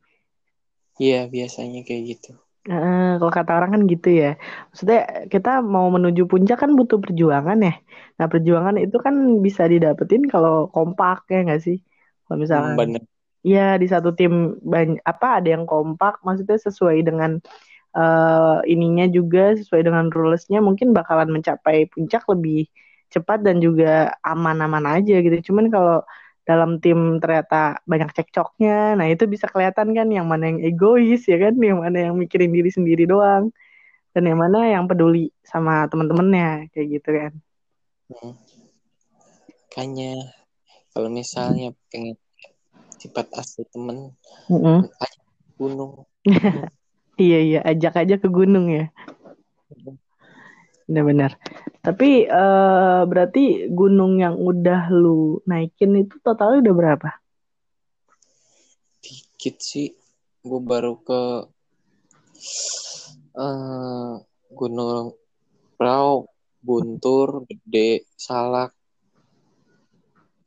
Iya 0.98 1.30
biasanya 1.30 1.86
kayak 1.86 2.18
gitu 2.18 2.34
Eh, 2.70 3.00
kalau 3.18 3.32
kata 3.38 3.50
orang 3.56 3.70
kan 3.74 3.82
gitu 3.92 4.08
ya. 4.22 4.26
Maksudnya 4.68 4.98
kita 5.32 5.48
mau 5.74 5.86
menuju 5.94 6.22
puncak 6.30 6.56
kan 6.62 6.70
butuh 6.78 6.98
perjuangan 7.04 7.58
ya. 7.66 7.72
Nah 8.18 8.26
perjuangan 8.32 8.74
itu 8.82 8.96
kan 9.06 9.14
bisa 9.46 9.62
didapetin 9.72 10.22
kalau 10.32 10.52
kompak 10.74 11.16
ya 11.32 11.36
nggak 11.46 11.60
sih? 11.66 11.76
Kalau 12.26 12.36
Hmm, 12.52 12.76
misalkan 12.76 12.78
bener 12.78 13.02
ya 13.52 13.60
di 13.82 13.86
satu 13.92 14.08
tim 14.18 14.32
banyak 14.72 14.98
apa 15.12 15.26
ada 15.38 15.48
yang 15.54 15.64
kompak, 15.70 16.12
maksudnya 16.26 16.58
sesuai 16.66 16.98
dengan 17.08 17.32
eh, 17.96 18.56
ininya 18.72 19.04
juga 19.16 19.40
sesuai 19.60 19.82
dengan 19.88 20.06
rulesnya 20.16 20.58
mungkin 20.68 20.88
bakalan 20.98 21.28
mencapai 21.36 21.76
puncak 21.92 22.22
lebih 22.32 22.68
cepat 23.14 23.38
dan 23.46 23.56
juga 23.64 24.12
aman-aman 24.26 24.84
aja 25.00 25.14
gitu. 25.24 25.36
Cuman 25.52 25.66
kalau 25.74 25.96
dalam 26.48 26.80
tim 26.80 27.20
ternyata 27.20 27.76
banyak 27.84 28.08
cekcoknya, 28.16 28.96
nah 28.96 29.04
itu 29.04 29.28
bisa 29.28 29.44
kelihatan 29.52 29.92
kan 29.92 30.08
yang 30.08 30.24
mana 30.24 30.48
yang 30.48 30.64
egois 30.64 31.28
ya 31.28 31.36
kan, 31.36 31.52
yang 31.60 31.84
mana 31.84 32.08
yang 32.08 32.16
mikirin 32.16 32.48
diri 32.48 32.72
sendiri 32.72 33.04
doang, 33.04 33.52
dan 34.16 34.24
yang 34.24 34.40
mana 34.40 34.64
yang 34.64 34.88
peduli 34.88 35.28
sama 35.44 35.84
teman-temannya 35.92 36.72
kayak 36.72 36.88
gitu 36.88 37.10
kan. 37.12 37.32
Hmm. 38.08 38.32
Makanya 39.68 40.32
kalau 40.96 41.12
misalnya 41.12 41.76
pengen 41.92 42.16
sifat 42.96 43.28
asli 43.36 43.68
temen 43.68 44.16
Mm-mm. 44.48 44.88
ajak 44.88 45.22
ke 45.22 45.48
gunung 45.60 45.92
Iya 47.18 47.38
iya, 47.42 47.60
ajak 47.66 47.98
aja 47.98 48.14
ke 48.14 48.30
gunung 48.30 48.70
ya, 48.70 48.94
benar-benar. 50.88 51.36
Tapi 51.84 52.24
eh, 52.24 53.02
berarti 53.04 53.68
gunung 53.70 54.18
yang 54.18 54.34
udah 54.40 54.88
lu 54.88 55.38
naikin 55.44 55.94
itu 56.00 56.16
totalnya 56.24 56.64
udah 56.64 56.74
berapa? 56.74 57.10
dikit 58.98 59.56
sih 59.62 59.94
gue 60.42 60.60
baru 60.60 60.98
ke 61.06 61.22
eh 63.38 64.14
Gunung 64.50 65.14
Prau 65.78 66.26
Guntur 66.58 67.46
Gede 67.46 68.10
Salak 68.18 68.74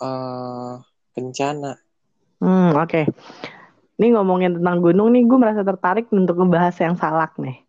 eh 0.03 0.75
Kencana 1.15 1.71
Hmm 2.41 2.74
oke. 2.74 3.05
Ini 4.01 4.17
ngomongin 4.17 4.57
tentang 4.57 4.81
gunung 4.81 5.13
nih, 5.13 5.29
gue 5.29 5.38
merasa 5.38 5.62
tertarik 5.62 6.10
untuk 6.10 6.41
ngebahas 6.41 6.74
yang 6.81 6.98
salak 6.98 7.38
nih. 7.38 7.62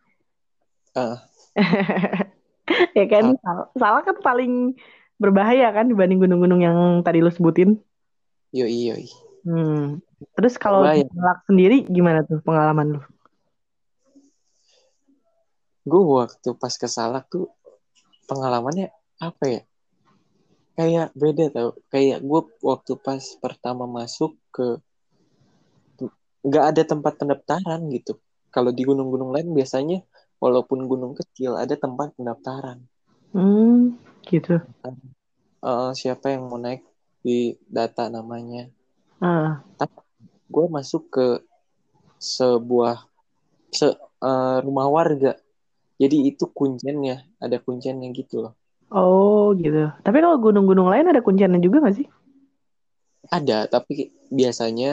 Ah, 0.97 1.29
ya 2.99 3.07
kan, 3.09 3.25
Sal- 3.39 3.71
salak 3.79 4.03
kan 4.09 4.17
paling 4.23 4.53
berbahaya 5.21 5.71
kan 5.71 5.87
dibanding 5.87 6.19
gunung-gunung 6.19 6.61
yang 6.61 6.79
tadi 7.07 7.23
lu 7.23 7.31
sebutin. 7.31 7.79
yoi 8.51 8.91
yoi. 8.91 9.07
Hmm. 9.43 10.03
Terus 10.39 10.55
kalau 10.59 10.87
salak 10.87 11.41
sendiri 11.47 11.87
gimana 11.87 12.23
tuh 12.27 12.43
pengalaman 12.43 12.99
lu? 12.99 13.03
gue 15.83 15.99
waktu 15.99 16.55
pas 16.55 16.71
ke 16.79 16.87
Salak 16.87 17.27
tuh 17.27 17.51
pengalamannya 18.31 18.95
apa 19.19 19.45
ya? 19.51 19.63
Kayak 20.79 21.11
beda 21.13 21.45
tau. 21.51 21.71
Kayak 21.91 22.23
gue 22.23 22.41
waktu 22.63 22.93
pas 23.03 23.23
pertama 23.43 23.85
masuk 23.91 24.39
ke 24.55 24.79
nggak 26.43 26.65
ada 26.75 26.83
tempat 26.87 27.19
pendaftaran 27.19 27.83
gitu. 27.91 28.19
Kalau 28.51 28.71
di 28.71 28.83
gunung-gunung 28.87 29.31
lain 29.35 29.55
biasanya 29.55 30.03
walaupun 30.43 30.81
gunung 30.91 31.15
kecil 31.21 31.53
ada 31.63 31.75
tempat 31.85 32.09
pendaftaran 32.17 32.79
Hmm, 33.33 33.97
gitu. 34.29 34.61
Eh, 35.71 35.91
siapa 36.01 36.27
yang 36.35 36.43
mau 36.51 36.59
naik 36.65 36.83
di 37.25 37.37
data 37.77 38.03
namanya 38.17 38.63
Ah, 39.21 39.63
gue 40.55 40.67
masuk 40.77 41.03
ke 41.15 41.27
sebuah 42.35 42.97
se 43.79 43.89
eh, 44.29 44.57
rumah 44.67 44.89
warga 44.97 45.33
jadi 46.03 46.17
itu 46.31 46.45
kunciannya 46.59 47.17
ada 47.45 47.57
kunciannya 47.67 48.09
gitu 48.21 48.37
loh 48.45 48.55
oh 49.01 49.45
gitu. 49.63 49.79
Tapi 50.05 50.17
kalau 50.23 50.39
gunung-gunung 50.45 50.89
lain 50.93 51.11
ada 51.11 51.21
kunciannya 51.27 51.61
juga 51.67 51.77
nggak 51.83 51.97
sih? 51.99 52.07
ada 53.39 53.59
tapi 53.75 53.95
biasanya 54.39 54.91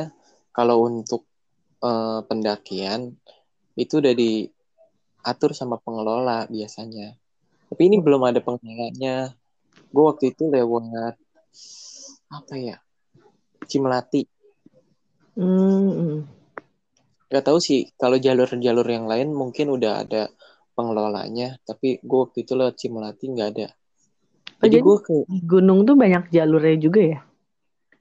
kalau 0.56 0.78
untuk 0.90 1.22
eh, 1.90 2.20
pendakian 2.30 3.02
itu 3.82 3.94
udah 4.02 4.14
diatur 5.20 5.52
sama 5.54 5.76
pengelola 5.78 6.48
biasanya 6.48 7.14
tapi 7.70 7.82
ini 7.92 8.02
belum 8.02 8.24
ada 8.26 8.40
pengelolanya 8.42 9.36
gue 9.92 10.04
waktu 10.04 10.34
itu 10.34 10.48
lewat 10.50 11.16
apa 12.30 12.56
ya 12.58 12.78
Cimelati 13.70 14.26
Hmm, 15.40 15.92
hmm. 15.96 16.18
Gak 17.30 17.46
tahu 17.46 17.62
sih 17.62 17.88
kalau 17.96 18.18
jalur-jalur 18.20 18.84
yang 18.90 19.06
lain 19.08 19.32
mungkin 19.32 19.70
udah 19.72 20.04
ada 20.04 20.28
pengelolanya, 20.76 21.56
tapi 21.64 22.02
gue 22.04 22.20
waktu 22.26 22.44
itu 22.44 22.58
lewat 22.60 22.76
Cimelati 22.76 23.26
nggak 23.30 23.50
ada. 23.56 23.68
Oh, 24.60 24.68
Jadi 24.68 24.76
jadi 24.76 24.84
gue 24.84 24.98
ke 25.00 25.16
gunung 25.48 25.88
tuh 25.88 25.96
banyak 25.96 26.28
jalurnya 26.34 26.76
juga 26.76 27.02
ya? 27.06 27.20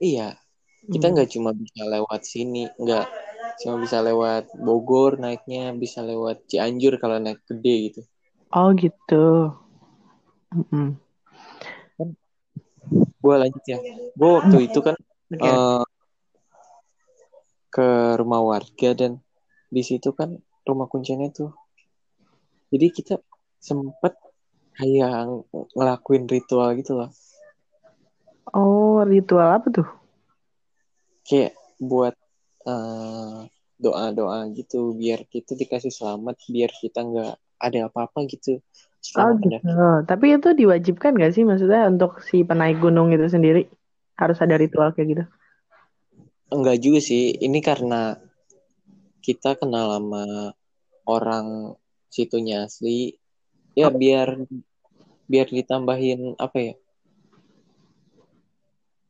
iya 0.03 0.35
kita 0.89 1.05
Hmm. 1.05 1.13
nggak 1.15 1.29
cuma 1.31 1.51
bisa 1.53 1.81
lewat 1.85 2.21
sini, 2.25 2.65
nggak 2.75 3.05
cuma 3.59 3.75
bisa 3.79 3.99
lewat 3.99 4.55
Bogor 4.55 5.19
naiknya, 5.19 5.75
bisa 5.75 5.99
lewat 5.99 6.47
Cianjur 6.47 6.97
kalau 6.97 7.19
naik 7.19 7.43
gede 7.45 7.75
gitu. 7.91 8.01
Oh 8.55 8.71
gitu. 8.73 9.53
Hmm. 10.71 10.97
Gue 13.19 13.35
lanjut 13.35 13.63
ya. 13.67 13.77
Gue 14.15 14.29
waktu 14.39 14.57
itu 14.71 14.79
kan 14.81 14.95
eh, 15.35 15.83
ke 17.69 17.89
rumah 18.17 18.41
warga 18.41 18.89
dan 18.97 19.21
di 19.69 19.83
situ 19.85 20.09
kan 20.15 20.39
rumah 20.65 20.89
kuncinya 20.89 21.29
tuh. 21.29 21.53
Jadi 22.73 22.87
kita 22.89 23.15
sempet 23.59 24.15
kayak 24.79 25.45
ngelakuin 25.75 26.25
ritual 26.25 26.73
gitu 26.79 26.97
loh. 26.97 27.11
Oh 28.49 29.05
ritual 29.05 29.45
apa 29.45 29.67
tuh? 29.69 29.99
kayak 31.29 31.53
buat 31.77 32.17
eh, 32.69 33.39
doa-doa 33.79 34.51
gitu 34.53 34.93
biar 34.93 35.23
kita 35.25 35.55
dikasih 35.55 35.89
selamat 35.89 36.35
biar 36.51 36.71
kita 36.75 36.99
nggak 37.01 37.33
ada 37.59 37.79
apa-apa 37.89 38.27
gitu. 38.27 38.59
Oh 39.15 39.31
gitu. 39.39 39.63
Tapi 40.03 40.35
itu 40.35 40.49
diwajibkan 40.51 41.15
gak 41.15 41.31
sih? 41.31 41.47
Maksudnya 41.47 41.87
untuk 41.87 42.19
si 42.19 42.43
penaik 42.43 42.83
gunung 42.83 43.15
itu 43.15 43.31
sendiri 43.31 43.67
harus 44.19 44.37
ada 44.43 44.59
ritual 44.59 44.91
kayak 44.91 45.07
gitu? 45.15 45.23
enggak 46.49 46.77
juga 46.81 46.99
sih. 46.99 47.31
Ini 47.37 47.59
karena 47.61 48.17
kita 49.21 49.55
kenal 49.55 49.95
sama 49.95 50.25
orang 51.05 51.77
situnya 52.09 52.65
asli. 52.65 53.15
Ya 53.77 53.87
biar 53.93 54.43
biar 55.29 55.47
ditambahin 55.47 56.35
apa 56.41 56.57
ya? 56.57 56.73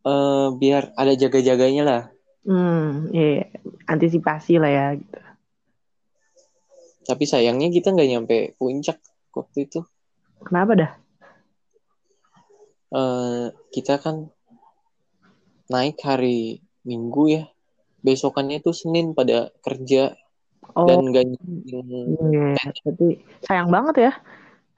Eh 0.05 0.47
biar 0.59 0.93
ada 0.93 1.13
jaga-jaganya 1.15 1.83
lah 1.83 2.03
Hmm, 2.47 3.11
iya, 3.11 3.51
antisipasi 3.85 4.57
lah 4.57 4.71
ya 4.71 4.85
gitu. 4.95 5.19
tapi 7.09 7.25
sayangnya 7.25 7.73
kita 7.73 7.89
nggak 7.89 8.09
nyampe 8.09 8.37
puncak 8.61 9.01
waktu 9.33 9.65
itu 9.65 9.81
Kenapa 10.45 10.71
dah? 10.77 10.91
eh 12.89 13.45
kita 13.69 14.01
kan 14.01 14.29
naik 15.69 16.01
hari 16.01 16.65
Minggu 16.81 17.23
ya. 17.29 17.43
Besokannya 18.01 18.63
tuh 18.63 18.73
Senin 18.73 19.11
pada 19.13 19.51
kerja 19.61 20.15
Oh, 20.73 20.85
dan 20.87 21.11
gak 21.11 21.25
nyiapin, 21.27 21.83
iya, 22.23 22.55
berarti 22.85 23.07
sayang 23.43 23.69
banget 23.73 23.95
ya. 24.09 24.11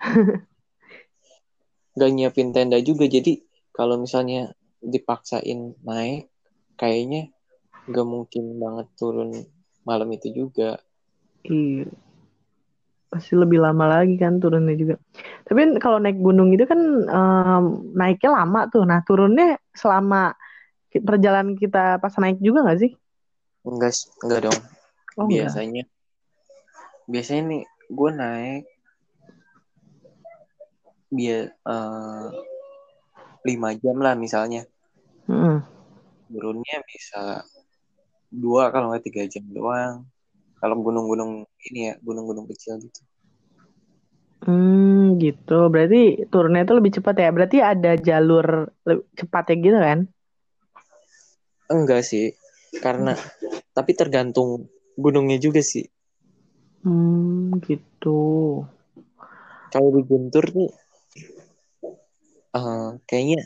gak 1.99 2.11
nyiapin 2.11 2.49
tenda 2.55 2.81
juga. 2.81 3.05
Jadi 3.05 3.43
kalau 3.71 4.01
misalnya 4.01 4.51
dipaksain 4.81 5.77
naik, 5.85 6.31
kayaknya 6.75 7.29
gak 7.91 8.07
mungkin 8.07 8.57
banget 8.57 8.87
turun 8.95 9.29
malam 9.85 10.09
itu 10.15 10.31
juga. 10.31 10.79
Iya, 11.45 11.89
pasti 13.11 13.33
lebih 13.35 13.59
lama 13.59 13.99
lagi 13.99 14.15
kan 14.15 14.39
turunnya 14.39 14.77
juga. 14.77 14.95
Tapi 15.45 15.77
kalau 15.83 15.99
naik 15.99 16.17
gunung 16.21 16.55
itu 16.55 16.63
kan 16.63 16.79
em, 17.05 17.65
naiknya 17.91 18.29
lama 18.41 18.71
tuh. 18.71 18.87
Nah, 18.87 19.03
turunnya 19.03 19.59
selama 19.75 20.31
perjalanan 20.91 21.55
kita 21.59 21.99
pas 21.99 22.13
naik 22.19 22.39
juga 22.39 22.63
nggak 22.63 22.79
sih? 22.79 22.91
Enggak, 23.67 23.93
enggak 24.23 24.39
dong. 24.47 24.59
Oh, 25.19 25.27
enggak. 25.27 25.51
biasanya 25.51 25.83
biasanya 27.11 27.43
nih 27.51 27.63
gue 27.91 28.11
naik 28.15 28.63
biar 31.11 31.51
eh, 31.51 32.27
lima 33.43 33.69
jam 33.75 33.97
lah 33.99 34.15
misalnya 34.15 34.63
Mm-mm. 35.27 35.59
turunnya 36.31 36.77
bisa 36.87 37.43
dua 38.31 38.63
kalau 38.73 38.85
nggak 38.91 39.05
tiga 39.07 39.23
jam 39.33 39.45
doang 39.57 39.95
kalau 40.61 40.75
gunung-gunung 40.85 41.31
ini 41.67 41.79
ya 41.91 41.93
gunung-gunung 42.05 42.45
kecil 42.51 42.79
gitu 42.85 43.01
Hmm, 44.45 45.21
gitu. 45.23 45.53
Berarti 45.73 45.97
turunnya 46.31 46.61
itu 46.65 46.73
lebih 46.77 46.91
cepat 46.97 47.15
ya. 47.23 47.29
Berarti 47.35 47.57
ada 47.71 47.89
jalur 48.07 48.45
cepatnya 49.19 49.55
gitu 49.65 49.77
kan? 49.87 49.99
enggak 51.75 52.01
sih 52.09 52.25
karena 52.83 53.13
tapi 53.75 53.91
tergantung 53.99 54.49
gunungnya 55.03 55.37
juga 55.45 55.61
sih 55.71 55.85
Hmm, 56.83 57.57
gitu. 57.67 58.09
kalau 59.73 59.89
di 59.95 60.01
Guntur 60.09 60.45
tuh 60.55 60.69
eh, 62.57 62.89
kayaknya 63.07 63.39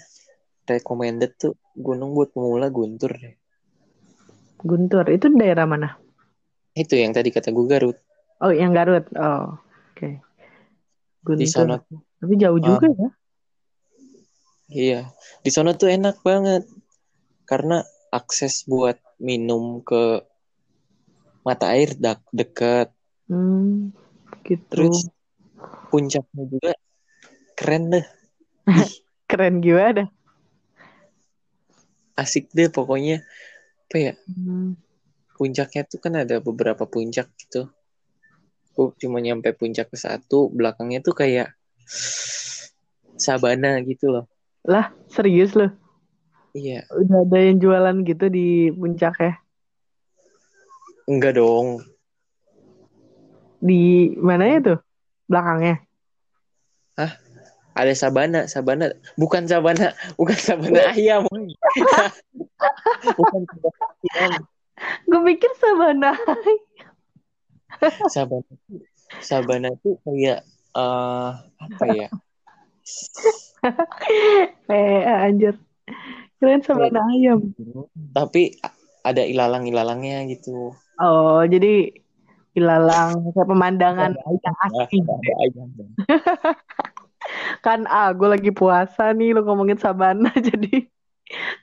recommended 0.71 1.31
tuh 1.41 1.53
gunung 1.85 2.11
buat 2.17 2.29
pemula 2.35 2.67
Guntur 2.77 3.11
deh 3.23 3.35
Guntur, 4.69 5.05
itu 5.15 5.25
daerah 5.39 5.65
mana? 5.73 5.89
itu 6.81 6.93
yang 7.01 7.11
tadi 7.15 7.29
kata 7.35 7.49
gue 7.55 7.65
Garut 7.71 7.97
Oh, 8.43 8.51
yang 8.51 8.71
Garut. 8.75 9.05
Oh, 9.15 9.59
oke. 9.91 10.09
Guntur. 11.27 11.39
di 11.39 11.45
sana 11.47 11.75
Tapi 12.19 12.33
jauh 12.41 12.59
juga 12.67 12.87
ya. 12.99 13.09
Iya, 14.81 14.99
di 15.45 15.49
sana 15.55 15.71
tuh 15.79 15.89
enak 15.95 16.15
banget 16.27 16.63
karena 17.49 17.77
akses 18.19 18.55
buat 18.71 18.97
minum 19.27 19.63
ke 19.89 20.03
mata 21.45 21.65
air 21.75 21.89
dak 22.03 22.19
dekat, 22.39 22.87
Hmm, 23.29 23.91
gitu. 24.47 24.85
terus 24.85 24.97
puncaknya 25.91 26.43
juga 26.53 26.71
keren 27.57 27.83
deh, 27.93 28.05
Keren 29.29 29.61
gimana? 29.61 30.09
asik 32.21 32.45
deh 32.57 32.69
pokoknya. 32.75 33.15
Apa 33.85 33.97
ya? 34.01 34.13
Hmm. 34.25 34.73
Puncaknya 35.35 35.83
tuh 35.85 35.99
kan 36.01 36.13
ada 36.17 36.41
beberapa 36.41 36.89
puncak 36.89 37.29
gitu. 37.37 37.69
Gue 38.75 38.91
cuma 38.99 39.21
nyampe 39.21 39.53
puncak 39.55 39.93
ke 39.93 39.97
satu, 39.99 40.51
belakangnya 40.51 40.99
tuh 41.05 41.15
kayak 41.15 41.53
sabana 43.15 43.79
gitu 43.85 44.11
loh. 44.11 44.25
Lah, 44.65 44.91
serius 45.07 45.53
loh. 45.53 45.71
Iya, 46.55 46.87
Udah 46.87 47.27
ada 47.27 47.37
yang 47.39 47.57
jualan 47.59 47.95
gitu 48.07 48.25
di 48.31 48.71
puncak 48.71 49.15
ya? 49.19 49.33
enggak 51.05 51.37
dong. 51.37 51.85
Di 53.61 54.13
mana 54.17 54.43
ya 54.49 54.59
tuh? 54.61 54.79
Belakangnya. 55.29 55.85
Ada 57.75 57.91
sabana, 57.91 58.47
sabana, 58.47 58.95
bukan 59.19 59.51
sabana, 59.51 59.91
bukan 60.19 60.39
sabana 60.39 60.95
ayam. 60.95 61.27
bukan 63.19 63.41
sabana 63.43 63.85
ayam. 64.15 64.41
Gue 65.11 65.21
pikir 65.35 65.51
sabana. 65.59 66.11
Sabana 68.07 68.53
Sabana 69.19 69.69
tuh 69.83 69.99
kayak 70.07 70.47
eh 70.75 71.31
apa 71.35 71.85
ya? 71.91 72.09
eh, 74.71 75.03
anjir. 75.03 75.55
Keren 76.39 76.63
sabana 76.63 77.03
ayam. 77.11 77.51
Tapi 78.15 78.55
ada 79.03 79.23
ilalang-ilalangnya 79.23 80.25
gitu. 80.31 80.71
Oh, 80.99 81.43
jadi 81.43 81.91
ilalang 82.55 83.35
kayak 83.35 83.47
pemandangan 83.51 84.11
yang 84.15 84.57
asli. 84.63 84.99
Ada 85.03 85.33
ayam. 85.43 85.67
Kan 87.65 87.85
ah, 87.89 88.11
gue 88.13 88.27
lagi 88.29 88.51
puasa 88.51 89.11
nih, 89.11 89.35
lu 89.35 89.41
ngomongin 89.45 89.77
sabana 89.77 90.31
jadi 90.49 90.87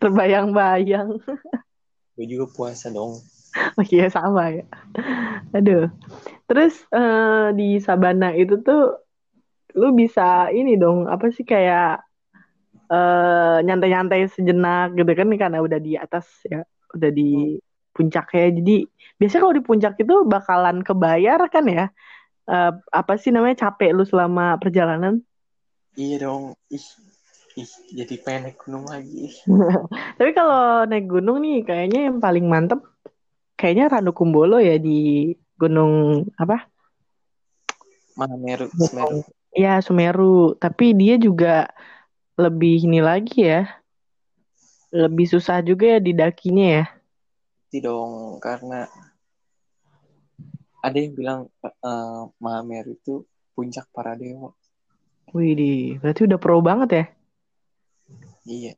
terbayang-bayang. 0.03 1.19
Gue 2.19 2.27
juga 2.27 2.47
puasa 2.51 2.91
dong. 2.91 3.19
Oh 3.77 3.85
iya 3.85 4.09
sama 4.09 4.49
ya. 4.49 4.65
Aduh. 5.53 5.93
Terus 6.49 6.73
eh, 6.89 7.53
di 7.53 7.77
sabana 7.85 8.33
itu 8.33 8.57
tuh 8.65 8.97
lu 9.77 9.93
bisa 9.93 10.49
ini 10.49 10.81
dong, 10.81 11.05
apa 11.05 11.29
sih 11.29 11.45
kayak 11.45 12.01
eh, 12.89 13.59
nyantai-nyantai 13.61 14.25
sejenak 14.33 14.97
gitu 14.97 15.13
kan 15.13 15.29
karena 15.37 15.61
udah 15.61 15.77
di 15.77 16.01
atas 16.01 16.25
ya, 16.49 16.65
udah 16.97 17.11
di 17.13 17.61
puncaknya. 17.93 18.57
Jadi 18.57 18.89
biasanya 19.21 19.41
kalau 19.45 19.57
di 19.61 19.65
puncak 19.65 19.95
itu 20.01 20.15
bakalan 20.25 20.81
kebayar 20.81 21.41
kan 21.53 21.65
ya? 21.69 21.87
Eh, 22.49 22.73
apa 22.73 23.13
sih 23.21 23.31
namanya 23.37 23.69
capek 23.69 23.93
lu 23.93 24.05
selama 24.09 24.57
perjalanan? 24.57 25.21
Iya 25.93 26.17
dong. 26.25 26.57
Ih, 26.73 26.87
ih, 27.61 27.71
jadi 27.93 28.15
pengen 28.25 28.41
naik 28.49 28.59
gunung 28.65 28.89
lagi. 28.89 29.29
Tapi 30.19 30.31
kalau 30.33 30.89
naik 30.89 31.07
gunung 31.09 31.45
nih 31.45 31.61
kayaknya 31.65 32.09
yang 32.09 32.19
paling 32.23 32.49
mantep 32.49 32.81
kayaknya 33.61 33.93
Ranu 33.93 34.17
Kumbolo 34.17 34.57
ya 34.57 34.81
di 34.81 35.31
gunung 35.61 36.25
apa? 36.41 36.67
Mana 38.17 38.37
Meru, 38.37 38.69
Semeru. 38.77 39.25
Ya 39.53 39.81
Sumeru. 39.85 40.57
Tapi 40.57 40.97
dia 40.97 41.21
juga 41.21 41.69
lebih 42.41 42.89
ini 42.89 43.01
lagi 43.05 43.45
ya. 43.45 43.69
Lebih 44.93 45.29
susah 45.29 45.65
juga 45.65 45.97
ya 45.97 46.01
didakinya 46.01 46.67
ya. 46.83 46.87
Dong, 47.73 48.37
karena 48.45 48.85
ada 50.85 50.97
yang 50.99 51.17
bilang 51.17 51.41
eh, 51.65 52.23
Mahameru 52.37 52.93
itu 52.93 53.25
puncak 53.57 53.89
para 53.95 54.13
dewa. 54.13 54.53
Wih, 55.33 55.53
di, 55.57 55.73
berarti 55.97 56.29
udah 56.29 56.39
pro 56.39 56.61
banget 56.61 56.89
ya. 56.93 57.05
Iya. 58.45 58.73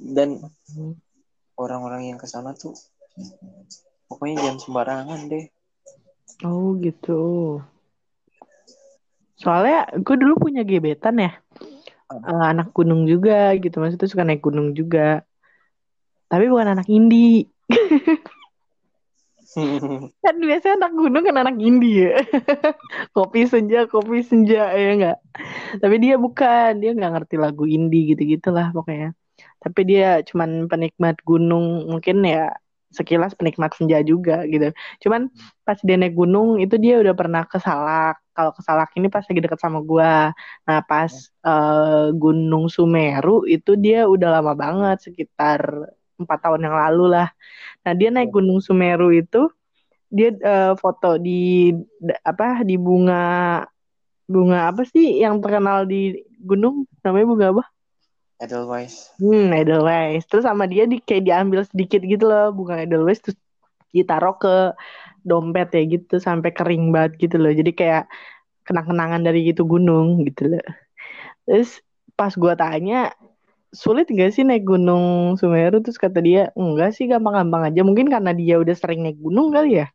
Dan 0.00 0.40
orang-orang 1.60 2.08
yang 2.08 2.18
ke 2.18 2.24
sana 2.24 2.56
tuh 2.56 2.72
pokoknya 4.08 4.48
jangan 4.48 4.58
sembarangan 4.64 5.20
deh. 5.28 5.44
Oh 6.40 6.72
gitu. 6.80 7.20
Soalnya 9.36 9.92
gue 10.00 10.16
dulu 10.16 10.48
punya 10.48 10.64
gebetan 10.64 11.20
ya. 11.20 11.36
Eh, 12.10 12.44
anak 12.48 12.72
gunung 12.72 13.04
juga 13.04 13.52
gitu. 13.60 13.76
Maksudnya 13.76 14.08
suka 14.08 14.24
naik 14.24 14.40
gunung 14.40 14.72
juga. 14.72 15.20
Tapi 16.32 16.48
bukan 16.48 16.80
anak 16.80 16.88
indie. 16.88 17.44
Kan 20.24 20.36
biasanya 20.36 20.74
anak 20.84 20.92
gunung 21.00 21.22
kan 21.26 21.36
anak 21.42 21.56
indie 21.58 22.12
ya. 22.12 22.20
kopi 23.16 23.40
senja, 23.48 23.88
kopi 23.88 24.20
senja 24.20 24.70
ya 24.76 24.88
enggak. 24.94 25.16
Tapi 25.82 25.96
dia 26.04 26.14
bukan, 26.20 26.70
dia 26.80 26.90
nggak 26.96 27.12
ngerti 27.14 27.34
lagu 27.40 27.64
indie 27.64 28.14
gitu-gitulah 28.14 28.68
pokoknya. 28.76 29.16
Tapi 29.62 29.80
dia 29.90 30.20
cuman 30.28 30.68
penikmat 30.70 31.16
gunung, 31.24 31.88
mungkin 31.90 32.16
ya 32.24 32.52
sekilas 32.90 33.32
penikmat 33.38 33.70
senja 33.78 34.02
juga 34.02 34.44
gitu. 34.50 34.74
Cuman 35.02 35.30
pas 35.66 35.78
dia 35.86 35.96
naik 35.96 36.14
gunung 36.18 36.58
itu 36.62 36.74
dia 36.76 36.98
udah 37.02 37.14
pernah 37.16 37.42
ke 37.46 37.58
Salak. 37.62 38.20
Kalau 38.34 38.50
ke 38.56 38.60
Salak 38.66 38.90
ini 38.98 39.06
pas 39.08 39.24
lagi 39.24 39.40
deket 39.40 39.60
sama 39.62 39.78
gua. 39.80 40.34
Nah, 40.66 40.78
pas 40.84 41.12
eh, 41.46 42.06
Gunung 42.22 42.66
Sumeru 42.68 43.46
itu 43.48 43.70
dia 43.78 44.04
udah 44.10 44.28
lama 44.40 44.52
banget 44.58 44.96
sekitar 45.10 45.60
empat 46.20 46.38
tahun 46.44 46.68
yang 46.68 46.76
lalu 46.76 47.16
lah. 47.16 47.28
Nah, 47.84 47.92
dia 47.96 48.08
naik 48.12 48.30
Gunung 48.30 48.60
Sumeru 48.60 49.10
itu 49.10 49.48
dia 50.10 50.34
eh, 50.34 50.74
foto 50.74 51.16
di 51.16 51.70
apa 52.26 52.66
di 52.66 52.74
bunga 52.74 53.62
bunga 54.26 54.74
apa 54.74 54.82
sih 54.82 55.22
yang 55.22 55.38
terkenal 55.38 55.86
di 55.86 56.18
gunung 56.42 56.86
namanya 57.02 57.26
bunga 57.30 57.46
apa? 57.54 57.64
Edelweiss. 58.42 59.14
Hmm, 59.22 59.54
Edelweiss. 59.54 60.26
Terus 60.26 60.48
sama 60.48 60.66
dia 60.66 60.88
di 60.88 60.98
kayak 60.98 61.24
diambil 61.28 61.60
sedikit 61.62 62.02
gitu 62.02 62.26
loh 62.26 62.50
bunga 62.50 62.82
Edelweiss 62.82 63.22
terus 63.22 63.38
ditaruh 63.94 64.34
ke 64.38 64.74
dompet 65.22 65.68
ya 65.76 65.82
gitu 65.86 66.16
sampai 66.18 66.50
kering 66.50 66.90
banget 66.90 67.20
gitu 67.20 67.36
loh. 67.38 67.52
Jadi 67.52 67.70
kayak 67.70 68.10
kenang-kenangan 68.66 69.22
dari 69.22 69.46
itu 69.46 69.62
gunung 69.62 70.26
gitu 70.26 70.56
loh. 70.56 70.66
Terus 71.46 71.78
pas 72.18 72.32
gua 72.34 72.58
tanya 72.58 73.14
sulit 73.70 74.06
gak 74.10 74.34
sih 74.34 74.42
naik 74.42 74.66
gunung 74.66 75.38
Sumeru 75.38 75.78
terus 75.82 75.98
kata 75.98 76.18
dia 76.18 76.42
enggak 76.58 76.90
sih 76.96 77.06
gampang-gampang 77.06 77.70
aja 77.70 77.80
mungkin 77.86 78.10
karena 78.10 78.34
dia 78.34 78.58
udah 78.58 78.74
sering 78.74 79.00
naik 79.06 79.18
gunung 79.22 79.54
kali 79.54 79.80
ya 79.82 79.86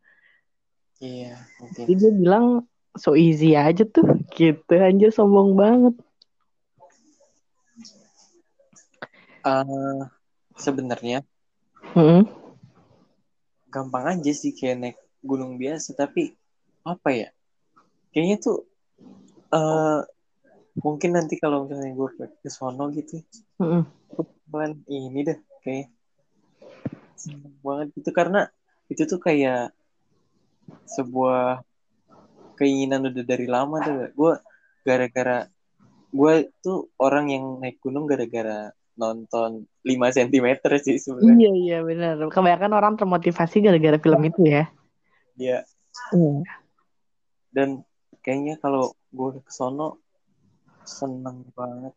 Iya, 1.04 1.36
mungkin. 1.60 1.86
jadi 1.86 1.94
dia 2.00 2.12
bilang 2.16 2.46
so 2.96 3.20
easy 3.20 3.52
aja 3.60 3.84
tuh 3.84 4.08
gitu 4.32 4.74
anjir 4.80 5.12
sombong 5.12 5.54
banget 5.60 5.94
Eh, 9.46 10.02
sebenarnya 10.58 11.22
Mm-mm. 11.96 12.26
gampang 13.70 14.06
aja 14.18 14.32
sih 14.34 14.52
kayak 14.58 14.78
naik 14.82 14.98
gunung 15.22 15.60
biasa, 15.62 15.94
tapi 15.94 16.34
apa 16.88 17.10
ya? 17.12 17.30
Kayaknya 18.12 18.38
tuh 18.42 18.58
eh 19.54 20.00
mungkin 20.80 21.12
nanti 21.16 21.36
kalau 21.38 21.68
misalnya 21.68 21.94
gue 21.94 22.10
ke 22.42 22.50
sono 22.50 22.90
gitu, 22.98 23.22
Bakalan 23.58 24.84
ini 24.88 25.20
deh 25.24 25.40
kayak 25.64 25.88
seneng 27.16 27.56
banget 27.64 27.88
gitu 27.96 28.12
karena 28.12 28.52
itu 28.92 29.08
tuh 29.08 29.18
kayak 29.18 29.74
sebuah 30.86 31.64
keinginan 32.56 33.08
udah 33.12 33.24
dari 33.26 33.48
lama 33.50 33.82
tuh 33.84 34.12
gue 34.14 34.34
gara-gara 34.86 35.50
gue 36.16 36.34
tuh 36.64 36.88
orang 37.02 37.26
yang 37.28 37.46
naik 37.60 37.84
gunung 37.84 38.08
gara-gara 38.08 38.72
nonton 38.96 39.68
5 39.84 39.92
cm 39.92 40.48
sih 40.80 40.96
sebenarnya 40.96 41.36
Iya 41.36 41.52
iya 41.52 41.78
benar. 41.84 42.16
Kebanyakan 42.32 42.72
orang 42.72 42.94
termotivasi 42.96 43.60
gara-gara 43.60 44.00
film 44.00 44.22
itu 44.24 44.42
ya. 44.48 44.64
Iya. 45.36 45.60
Iya. 46.12 46.44
dan 47.56 47.88
kayaknya 48.20 48.60
kalau 48.60 48.92
gue 49.16 49.40
ke 49.40 49.52
sono 49.52 50.04
seneng 50.84 51.48
banget 51.56 51.96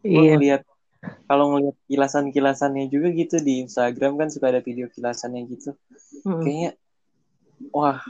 Iya. 0.00 0.36
ngeliat 0.36 0.62
kalau 1.24 1.56
ngeliat 1.56 1.76
kilasan-kilasannya 1.88 2.92
juga 2.92 3.08
gitu 3.12 3.40
di 3.40 3.64
Instagram 3.64 4.20
kan 4.20 4.28
suka 4.28 4.52
ada 4.52 4.60
video 4.60 4.88
kilasannya 4.88 5.44
gitu 5.48 5.72
Mm. 6.20 6.42
kayaknya 6.44 6.70
wah 7.72 8.00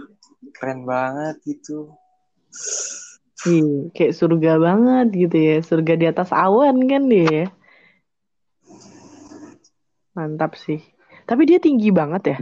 keren 0.57 0.83
banget 0.87 1.39
gitu 1.47 1.95
Iya, 3.41 3.89
kayak 3.97 4.13
surga 4.21 4.61
banget 4.61 5.07
gitu 5.17 5.37
ya. 5.41 5.57
Surga 5.65 5.97
di 5.97 6.05
atas 6.05 6.29
awan 6.29 6.77
kan 6.85 7.09
dia. 7.09 7.49
Mantap 10.13 10.61
sih. 10.61 10.77
Tapi 11.25 11.49
dia 11.49 11.57
tinggi 11.57 11.89
banget 11.89 12.23
ya. 12.37 12.39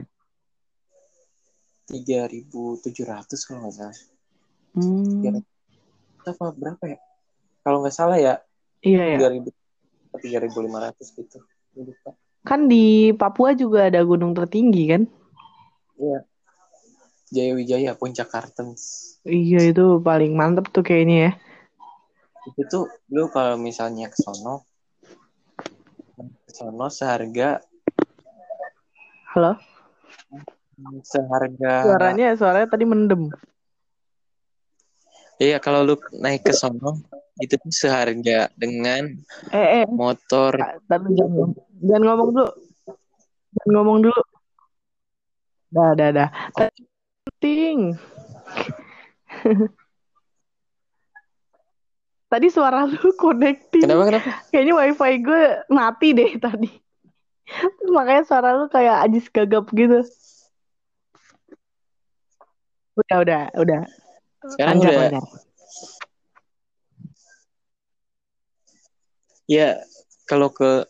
3.700 1.86 3.46
kalau 3.46 3.62
nggak 3.62 3.74
salah 3.78 3.98
Hmm. 4.74 5.40
Apa 6.26 6.52
berapa 6.52 6.84
ya 6.84 6.98
kalau 7.62 7.80
nggak 7.80 7.94
salah 7.96 8.18
ya 8.20 8.42
Iya 8.84 9.02
ya. 9.16 9.18
3000 9.18 9.50
3.500 10.18 11.14
gitu 11.14 11.38
lupa. 11.78 12.10
Kan 12.42 12.66
di 12.66 13.12
Papua 13.14 13.52
juga 13.54 13.86
ada 13.86 14.00
gunung 14.02 14.32
tertinggi 14.34 14.84
kan? 14.90 15.02
Iya. 15.98 16.20
Jaya 17.28 17.52
Wijaya 17.52 17.92
Puncak 17.92 18.32
Kartens 18.32 19.14
Iya 19.20 19.68
itu 19.68 20.00
paling 20.00 20.32
mantep 20.32 20.72
tuh 20.72 20.80
kayaknya 20.80 21.18
ya. 21.28 21.32
itu 22.48 22.62
tuh 22.72 22.84
lu 23.12 23.28
kalau 23.28 23.60
misalnya 23.60 24.08
ke 24.08 24.16
sono 24.16 24.64
ke 26.16 26.50
sono 26.56 26.88
seharga 26.88 27.60
Halo? 29.36 29.60
seharga 31.04 31.84
Suaranya 31.84 32.32
suaranya 32.40 32.68
tadi 32.72 32.88
mendem. 32.88 33.28
iya 35.36 35.60
kalau 35.60 35.84
lu 35.84 36.00
naik 36.16 36.48
ke 36.48 36.56
sono 36.56 37.04
itu 37.38 37.54
tuh 37.54 37.72
seharga 37.74 38.50
dengan 38.58 39.14
Eh 39.54 39.82
eh, 39.82 39.86
motor 39.86 40.58
tapi 40.88 41.12
jangan 41.14 41.32
ngomong, 41.32 41.50
jangan 41.84 42.02
ngomong 42.08 42.28
dulu. 42.34 42.50
Jangan 43.48 43.70
ngomong 43.74 43.98
dulu. 44.08 44.22
Dah, 45.68 45.92
dah, 45.92 46.08
dah. 46.16 46.28
Penting. 47.28 47.92
Tadi 52.28 52.52
suara 52.52 52.84
lu 52.84 53.08
connecting. 53.16 53.88
kenapa 53.88 54.04
kenapa 54.04 54.28
Kayaknya 54.52 54.72
wifi 54.76 55.12
gue 55.24 55.42
mati 55.72 56.12
deh 56.12 56.36
tadi. 56.36 56.68
Makanya 57.96 58.22
suara 58.28 58.52
lu 58.52 58.68
kayak 58.68 59.08
ajis 59.08 59.32
gagap 59.32 59.64
gitu. 59.72 60.04
Udah, 63.00 63.16
udah, 63.24 63.42
udah. 63.56 63.80
sekarang 64.52 64.76
Lancar, 64.76 64.92
udah 64.92 65.00
lancar. 65.08 65.47
Ya 69.48 69.80
kalau 70.28 70.52
ke 70.52 70.84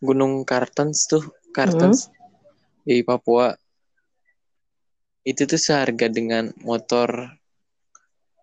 Gunung 0.00 0.42
Kartens 0.42 1.04
tuh 1.04 1.22
Kartens 1.52 2.08
di 2.82 3.04
Papua 3.04 3.52
itu 5.22 5.44
tuh 5.44 5.60
seharga 5.60 6.08
dengan 6.08 6.48
motor 6.64 7.36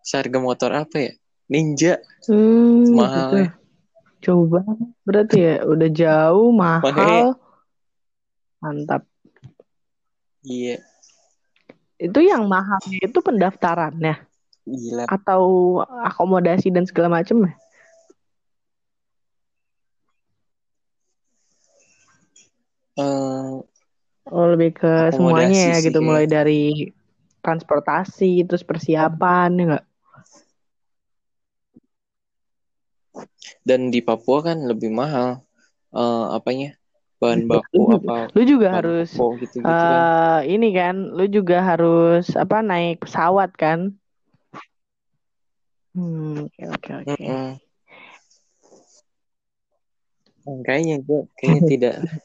seharga 0.06 0.38
motor 0.38 0.70
apa 0.76 0.98
ya 1.02 1.12
Ninja 1.50 1.98
Hmm, 2.30 2.94
mahal 2.94 3.30
gitu. 3.30 3.36
ya 3.42 3.50
Jauh 4.26 4.46
banget 4.50 4.78
berarti 5.06 5.38
ya. 5.38 5.56
Udah 5.70 5.90
jauh, 5.94 6.50
mahal. 6.50 6.82
Makanya- 6.82 7.38
Mantap. 8.58 9.02
iya 10.42 10.82
Itu 12.02 12.20
yang 12.26 12.50
mahalnya 12.50 13.06
itu 13.06 13.20
pendaftarannya 13.22 14.26
gila 14.66 15.06
atau 15.06 15.44
akomodasi 16.02 16.74
dan 16.74 16.90
segala 16.90 17.22
macam 17.22 17.46
ya? 17.46 17.54
Eh, 22.98 23.56
Oh, 24.26 24.46
lebih 24.52 24.70
ke 24.80 25.14
semuanya 25.14 25.60
ya 25.70 25.78
sih 25.78 25.86
gitu, 25.86 26.00
kayaknya. 26.02 26.08
mulai 26.10 26.26
dari 26.26 26.62
transportasi, 27.46 28.42
terus 28.48 28.64
persiapan, 28.66 29.50
ya 29.60 29.64
nggak? 29.70 29.86
dan 33.68 33.90
di 33.94 34.00
Papua 34.08 34.40
kan 34.48 34.58
lebih 34.70 34.90
mahal 34.94 35.44
eh 35.96 36.26
apanya 36.38 36.70
bahan 37.22 37.42
baku 37.50 37.80
apa 37.96 38.16
Lu 38.36 38.42
juga 38.44 38.68
harus 38.78 39.08
pokok 39.16 39.36
gitu-gitu 39.42 39.84
kan 39.92 40.04
eh 40.06 40.40
ini 40.54 40.68
kan, 40.80 40.96
lu 41.16 41.24
juga 41.38 41.58
harus 41.70 42.24
apa 42.44 42.58
naik 42.70 42.96
pesawat 43.04 43.50
kan? 43.56 43.80
Hmm, 45.96 46.46
oke 46.46 46.62
oke 46.76 46.92
oke. 47.02 47.26
Makanya 50.46 50.96
gue 51.06 51.20
kayaknya 51.38 51.62
tidak 51.72 51.96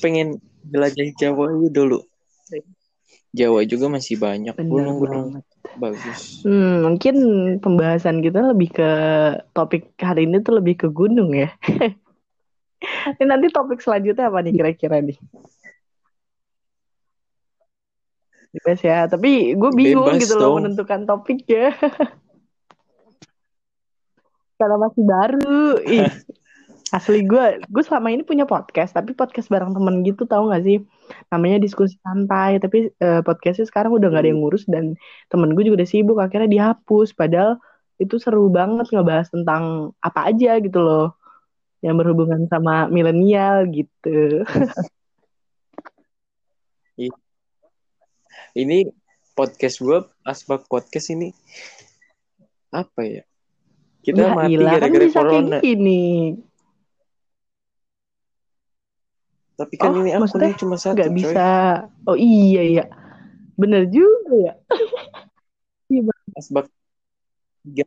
pengen 0.00 0.40
jelajahi 0.66 1.12
Jawa 1.16 1.52
aja 1.52 1.68
dulu. 1.70 1.98
Jawa 3.30 3.62
juga 3.62 3.86
masih 3.86 4.18
banyak 4.18 4.58
gunung-gunung 4.58 5.38
bagus. 5.78 6.42
Hmm, 6.42 6.82
mungkin 6.82 7.14
pembahasan 7.62 8.24
kita 8.24 8.42
lebih 8.50 8.74
ke 8.74 8.90
topik 9.54 9.94
hari 10.02 10.26
ini 10.26 10.42
tuh 10.42 10.58
lebih 10.58 10.82
ke 10.82 10.88
gunung 10.90 11.36
ya. 11.36 11.54
Ini 13.20 13.28
nanti 13.28 13.52
topik 13.52 13.84
selanjutnya 13.84 14.32
apa 14.32 14.40
nih 14.40 14.56
kira-kira 14.56 15.04
nih? 15.04 15.20
Bebas 18.50 18.80
ya, 18.82 19.04
tapi 19.04 19.54
gue 19.54 19.70
bingung 19.76 20.16
Bebas 20.16 20.24
gitu 20.24 20.34
loh 20.40 20.56
menentukan 20.58 21.04
topiknya. 21.04 21.76
Karena 24.58 24.76
masih 24.80 25.04
baru. 25.04 25.76
Ih, 25.84 26.08
asli 26.90 27.22
gue, 27.22 27.62
gue 27.62 27.82
selama 27.86 28.10
ini 28.10 28.26
punya 28.26 28.44
podcast, 28.44 28.94
tapi 28.94 29.14
podcast 29.14 29.46
bareng 29.46 29.72
temen 29.72 30.02
gitu 30.02 30.26
tahu 30.26 30.50
gak 30.50 30.66
sih? 30.66 30.82
Namanya 31.30 31.62
diskusi 31.62 31.94
santai, 32.02 32.58
tapi 32.58 32.90
eh, 32.90 33.20
podcastnya 33.22 33.66
sekarang 33.66 33.94
udah 33.94 34.10
gak 34.10 34.22
ada 34.26 34.30
yang 34.34 34.42
ngurus 34.42 34.66
dan 34.66 34.98
temen 35.30 35.54
gue 35.54 35.62
juga 35.66 35.82
udah 35.82 35.90
sibuk, 35.90 36.18
akhirnya 36.18 36.50
dihapus. 36.50 37.14
Padahal 37.14 37.62
itu 38.00 38.18
seru 38.18 38.50
banget 38.50 38.90
ngebahas 38.90 39.30
tentang 39.30 39.94
apa 40.02 40.34
aja 40.34 40.58
gitu 40.58 40.78
loh, 40.82 41.14
yang 41.80 41.94
berhubungan 41.94 42.50
sama 42.50 42.90
milenial 42.90 43.68
gitu. 43.70 44.42
Ini 48.50 48.90
podcast 49.38 49.78
gue, 49.78 49.98
Asbak 50.26 50.66
Podcast 50.66 51.14
ini 51.14 51.30
apa 52.70 53.02
ya? 53.02 53.22
Kita 54.02 54.26
Ya 54.26 54.34
mati 54.34 54.54
kan 54.58 54.74
gara-gara 54.78 55.04
bisa 55.06 55.18
corona. 55.22 55.58
kayak 55.58 55.62
gini. 55.62 56.02
Tapi 59.60 59.74
kan 59.76 59.92
Oh, 59.92 60.00
ini 60.00 60.16
akunnya 60.16 60.56
cuma 60.56 60.80
satu, 60.80 60.96
coy. 60.96 61.12
bisa. 61.12 61.48
Oh 62.08 62.16
iya 62.16 62.62
iya. 62.64 62.84
Bener 63.54 63.84
juga 63.86 64.32
ya. 64.32 64.52
Asbak 66.38 66.72
tiga 67.60 67.84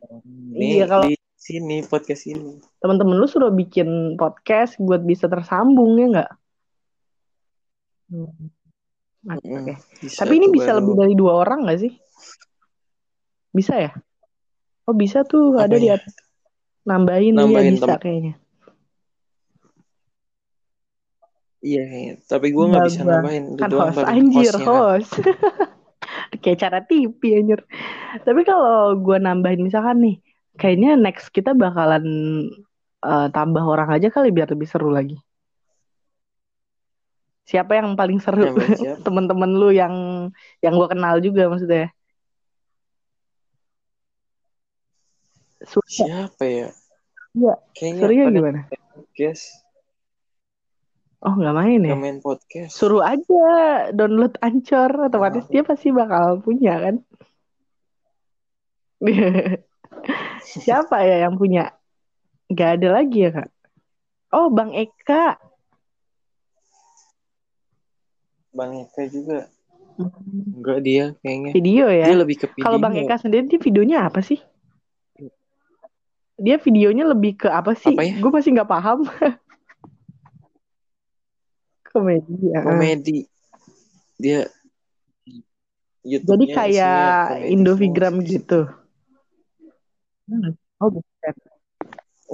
Iya, 0.54 0.86
kalau- 0.86 1.10
di 1.10 1.18
sini 1.34 1.82
podcast 1.82 2.24
ini. 2.24 2.62
Teman-teman 2.78 3.18
lu 3.18 3.26
suruh 3.26 3.50
bikin 3.50 4.14
podcast 4.14 4.78
buat 4.78 5.02
bisa 5.02 5.26
tersambung 5.26 5.98
ya 5.98 6.06
nggak? 6.14 6.30
Hmm. 8.06 8.30
Oke, 9.24 9.40
Mm-mm. 9.42 9.60
oke. 9.64 9.74
Bisa 9.98 10.16
Tapi 10.22 10.32
ini 10.36 10.46
bisa 10.48 10.70
baru. 10.70 10.78
lebih 10.78 10.94
dari 10.94 11.14
dua 11.16 11.32
orang 11.34 11.66
nggak 11.66 11.80
sih? 11.80 11.92
Bisa 13.50 13.74
ya? 13.80 13.90
Oh 14.84 14.92
bisa 14.92 15.24
tuh 15.24 15.56
ada 15.56 15.74
di 15.74 15.88
Apanya? 15.88 15.98
atas. 15.98 16.14
Nambahin, 16.84 17.32
iya 17.32 17.38
Nambahin 17.40 17.74
bisa 17.74 17.88
tem- 17.88 17.98
kayaknya. 17.98 18.34
Iya, 21.64 21.82
kayaknya. 21.88 22.14
tapi 22.28 22.46
gue 22.52 22.64
nggak 22.68 22.84
bisa 22.92 23.02
nambahin. 23.08 23.44
Kan 23.56 23.68
doang 23.72 23.88
host 23.96 24.04
anjir, 24.04 24.52
kan. 24.52 24.66
host. 24.68 25.12
Kayak 26.44 26.58
cara 26.60 26.78
TV 26.84 27.20
anjir. 27.40 27.60
Tapi 28.20 28.40
kalau 28.44 28.92
gue 29.00 29.16
nambahin 29.16 29.64
misalkan 29.64 30.04
nih, 30.04 30.16
kayaknya 30.60 31.00
next 31.00 31.32
kita 31.32 31.56
bakalan 31.56 32.04
eh, 33.00 33.28
tambah 33.32 33.64
orang 33.64 33.96
aja 33.96 34.12
kali 34.12 34.28
biar 34.28 34.52
lebih 34.52 34.68
seru 34.68 34.92
lagi. 34.92 35.16
Siapa 37.48 37.80
yang 37.80 37.96
paling 37.96 38.20
seru? 38.20 38.52
Temen-temen 39.08 39.50
lu 39.56 39.72
yang 39.72 40.28
yang 40.60 40.76
gue 40.76 40.88
kenal 40.92 41.16
juga 41.24 41.48
maksudnya. 41.48 41.88
Surya, 45.64 46.28
Siapa 46.28 46.44
ya? 46.44 46.68
Iya, 47.32 47.54
Kayaknya 47.72 48.00
Surya 48.04 48.24
gimana? 48.28 48.60
podcast. 48.68 49.63
Oh 51.24 51.32
nggak 51.40 51.56
main 51.56 51.80
ya? 51.80 51.96
Gak 51.96 52.02
main 52.04 52.20
podcast. 52.20 52.76
Suruh 52.76 53.00
aja 53.00 53.44
download 53.96 54.36
Anchor, 54.44 55.08
otomatis 55.08 55.48
dia 55.48 55.64
pasti 55.64 55.88
bakal 55.88 56.44
punya 56.44 56.76
kan? 56.76 56.96
Siapa 60.44 61.00
ya 61.00 61.24
yang 61.24 61.40
punya? 61.40 61.72
Gak 62.52 62.76
ada 62.80 63.00
lagi 63.00 63.24
ya 63.24 63.40
kak? 63.40 63.48
Oh 64.36 64.52
Bang 64.52 64.76
Eka. 64.76 65.40
Bang 68.52 68.84
Eka 68.84 69.08
juga. 69.08 69.48
Enggak 69.96 70.78
dia 70.84 71.04
kayaknya. 71.24 71.50
Video 71.56 71.86
ya? 71.88 72.06
Dia 72.12 72.18
lebih 72.20 72.36
ke 72.36 72.46
video. 72.52 72.64
Kalau 72.68 72.76
Bang 72.76 73.00
Eka 73.00 73.16
sendiri 73.16 73.48
dia 73.48 73.60
videonya 73.64 74.12
apa 74.12 74.20
sih? 74.20 74.44
Dia 76.36 76.60
videonya 76.60 77.08
lebih 77.08 77.40
ke 77.40 77.48
apa 77.48 77.72
sih? 77.72 77.96
Apa 77.96 78.04
ya? 78.04 78.20
Gue 78.20 78.28
masih 78.28 78.52
nggak 78.52 78.68
paham. 78.68 79.08
Komedi 81.94 82.34
ya. 82.50 82.60
komedi. 82.66 83.18
Dia 84.18 84.50
YouTube 86.02 86.42
Jadi 86.42 86.44
kayak 86.50 87.46
Indovigram 87.46 88.18
gitu. 88.26 88.66
Hmm. 90.26 90.58
Oh 90.82 90.90
bukan. 90.90 91.34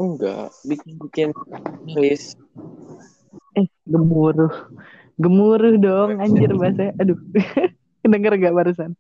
Enggak, 0.01 0.49
bikin-bikin 0.65 1.29
list. 1.93 2.41
Eh 3.53 3.69
gemuruh. 3.85 4.73
Gemuruh 5.21 5.77
dong 5.77 6.17
anjir 6.17 6.57
bahasa. 6.57 6.97
Aduh. 6.97 7.21
Denger 8.11 8.41
gak 8.41 8.57
barusan? 8.57 8.97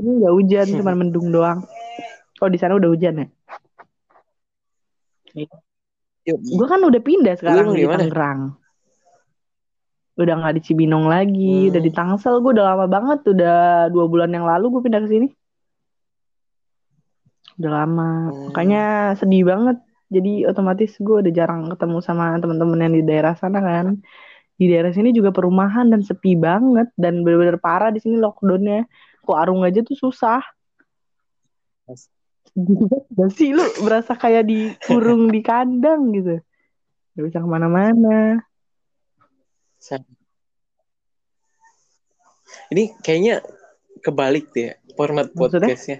Ini 0.00 0.10
nggak 0.22 0.34
hujan, 0.38 0.66
cuma 0.80 0.96
mendung 0.96 1.28
doang. 1.28 1.66
Oh 2.40 2.48
di 2.48 2.56
sana 2.56 2.78
udah 2.78 2.88
hujan 2.88 3.20
ya? 3.20 3.26
Gue 6.38 6.66
kan 6.68 6.80
udah 6.82 7.02
pindah 7.02 7.34
sekarang 7.34 7.74
di? 7.74 7.82
Tangerang. 7.86 8.40
Udah 10.20 10.34
nggak 10.36 10.54
di 10.60 10.62
Cibinong 10.62 11.08
lagi, 11.08 11.66
Hmm. 11.66 11.70
udah 11.72 11.80
di 11.80 11.90
Tangsel. 11.90 12.34
Gue 12.44 12.52
udah 12.52 12.76
lama 12.76 12.86
banget, 12.86 13.24
udah 13.24 13.88
dua 13.88 14.04
bulan 14.04 14.30
yang 14.30 14.44
lalu 14.44 14.78
gue 14.78 14.82
pindah 14.84 15.00
ke 15.00 15.08
sini. 15.08 15.28
Udah 17.56 17.70
lama, 17.84 18.10
Hmm. 18.28 18.52
makanya 18.52 18.84
sedih 19.16 19.48
banget. 19.48 19.80
Jadi 20.10 20.42
otomatis 20.44 20.90
gue 20.98 21.16
udah 21.22 21.32
jarang 21.32 21.70
ketemu 21.70 21.98
sama 22.02 22.34
teman-teman 22.42 22.82
yang 22.82 22.94
di 22.98 23.02
daerah 23.06 23.32
sana 23.38 23.62
kan. 23.62 24.02
Di 24.60 24.68
daerah 24.68 24.92
sini 24.92 25.14
juga 25.14 25.32
perumahan 25.32 25.88
dan 25.88 26.04
sepi 26.04 26.36
banget 26.36 26.92
dan 27.00 27.24
bener-bener 27.24 27.56
parah 27.56 27.88
di 27.88 28.02
sini 28.02 28.20
lockdownnya. 28.20 28.84
Kok 29.24 29.36
arung 29.38 29.64
aja 29.64 29.80
tuh 29.80 29.96
susah. 29.96 30.42
Gak 33.16 33.30
sih 33.36 33.54
lu 33.54 33.62
berasa 33.84 34.18
kayak 34.18 34.46
dikurung 34.46 35.30
di 35.30 35.40
kandang 35.40 36.10
gitu. 36.12 36.42
Gak 37.16 37.24
bisa 37.26 37.38
ke 37.42 37.48
mana-mana. 37.48 38.42
Ini 42.70 42.94
kayaknya 43.02 43.42
kebalik 44.00 44.50
deh 44.54 44.74
format 44.94 45.30
Maksudnya? 45.32 45.70
podcastnya. 45.70 45.98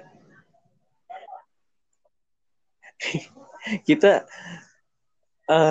Kita 3.88 4.24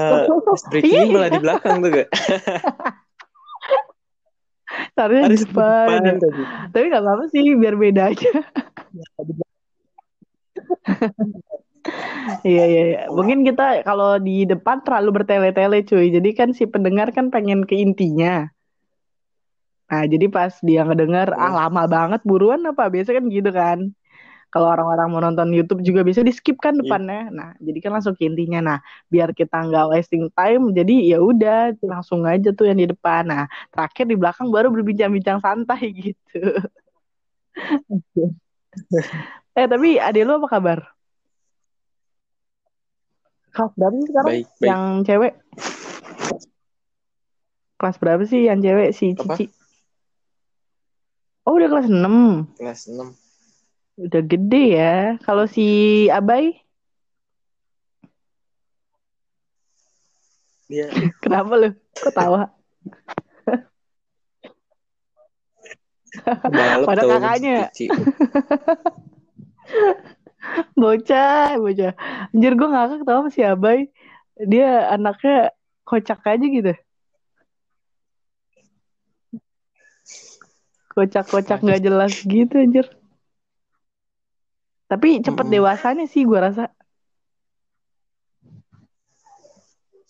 pas 0.09 0.61
breakingnya 0.67 1.05
Iya. 1.07 1.13
malah 1.13 1.29
di 1.31 1.39
belakang 1.39 1.75
tuh 1.79 1.89
gak? 1.93 2.09
Taruhnya 4.97 5.31
di 5.31 5.37
depan. 5.39 6.19
Tapi 6.73 6.85
gak 6.91 7.01
apa-apa 7.01 7.25
sih, 7.31 7.55
biar 7.55 7.75
beda 7.79 8.11
aja. 8.11 8.31
Iya, 12.45 12.63
iya, 12.71 12.81
iya. 12.89 12.99
Mungkin 13.11 13.43
kita 13.47 13.83
kalau 13.83 14.19
di 14.21 14.45
depan 14.45 14.81
terlalu 14.85 15.21
bertele-tele 15.21 15.83
cuy. 15.83 16.07
Jadi 16.13 16.29
kan 16.37 16.49
si 16.55 16.63
pendengar 16.69 17.09
kan 17.11 17.33
pengen 17.33 17.65
ke 17.65 17.75
intinya. 17.75 18.47
Nah, 19.89 20.03
jadi 20.05 20.29
pas 20.29 20.53
dia 20.61 20.85
ngedenger, 20.85 21.33
ah 21.33 21.65
lama 21.65 21.83
banget 21.89 22.21
buruan 22.21 22.61
apa? 22.69 22.93
Biasa 22.93 23.09
kan 23.09 23.25
gitu 23.25 23.49
kan. 23.49 23.89
Kalau 24.49 24.65
orang-orang 24.73 25.07
mau 25.13 25.21
nonton 25.21 25.53
YouTube 25.53 25.85
juga 25.85 26.01
bisa 26.01 26.25
di 26.25 26.33
skip 26.33 26.57
kan 26.57 26.73
Iya. 26.77 26.81
depannya. 26.81 27.21
Nah, 27.29 27.49
jadi 27.61 27.77
kan 27.85 27.91
langsung 27.97 28.17
ke 28.17 28.25
intinya. 28.25 28.59
Nah, 28.65 28.77
biar 29.13 29.29
kita 29.33 29.61
nggak 29.65 29.93
wasting 29.93 30.25
time, 30.33 30.73
jadi 30.73 30.93
ya 31.13 31.17
udah 31.21 31.77
langsung 31.85 32.25
aja 32.25 32.49
tuh 32.53 32.65
yang 32.69 32.77
di 32.81 32.89
depan. 32.89 33.29
Nah, 33.29 33.45
terakhir 33.69 34.09
di 34.09 34.17
belakang 34.17 34.49
baru 34.49 34.73
berbincang-bincang 34.73 35.37
santai 35.41 35.81
gitu. 36.13 36.41
Eh, 39.59 39.67
tapi 39.67 39.99
adek 39.99 40.23
lu 40.23 40.39
apa 40.39 40.47
kabar? 40.47 40.79
Kelas 43.51 43.73
berapa 43.75 43.95
sih 43.99 44.07
sekarang? 44.07 44.29
Baik, 44.31 44.47
baik. 44.55 44.69
Yang 44.71 44.83
cewek? 45.03 45.33
Kelas 47.79 47.97
berapa 47.99 48.23
sih 48.23 48.41
yang 48.47 48.59
cewek 48.63 48.89
si 48.95 49.05
Apa? 49.15 49.35
Cici? 49.35 49.45
Oh, 51.43 51.57
udah 51.57 51.67
kelas 51.67 51.87
6. 51.91 52.55
Kelas 52.55 52.81
6. 52.87 53.15
Udah 53.99 54.21
gede 54.23 54.63
ya. 54.79 54.95
Kalau 55.25 55.43
si 55.49 55.67
Abai, 56.07 56.55
Dia 60.69 60.85
kenapa 61.25 61.53
lu? 61.57 61.69
Kok 61.97 62.13
tawa? 62.13 62.53
balap 66.45 66.85
Pada 66.85 67.01
tuh 67.05 67.09
kakaknya. 67.09 67.57
Bocah, 70.81 71.57
bocah. 71.59 71.93
Anjir 72.33 72.53
gue 72.59 72.67
ngakak 72.71 73.01
tau 73.07 73.19
sama 73.21 73.29
si 73.35 73.41
Abai. 73.45 73.79
Dia 74.51 74.89
anaknya 74.95 75.51
kocak 75.85 76.19
aja 76.25 76.45
gitu. 76.45 76.73
Kocak-kocak 80.95 81.59
nggak 81.63 81.81
jelas 81.85 82.13
gitu 82.25 82.55
anjir. 82.59 82.85
Tapi 84.89 85.21
cepet 85.21 85.45
Mm-mm. 85.45 85.53
dewasanya 85.53 86.05
sih 86.09 86.25
gue 86.25 86.39
rasa. 86.41 86.73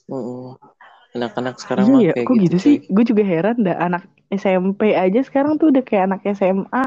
Mm-mm. 0.10 0.56
Anak-anak 1.18 1.56
sekarang 1.62 1.86
Iya 1.86 1.94
mah 1.94 2.04
ya, 2.06 2.14
kayak 2.14 2.28
kok 2.28 2.38
gitu, 2.38 2.58
sih? 2.62 2.76
cuy. 2.80 2.94
Gue 2.94 3.04
juga 3.04 3.24
heran 3.26 3.58
dah 3.66 3.78
anak 3.82 4.04
SMP 4.30 4.94
aja 4.94 5.20
sekarang 5.26 5.58
tuh 5.60 5.74
udah 5.74 5.84
kayak 5.84 6.04
anak 6.12 6.22
SMA. 6.38 6.84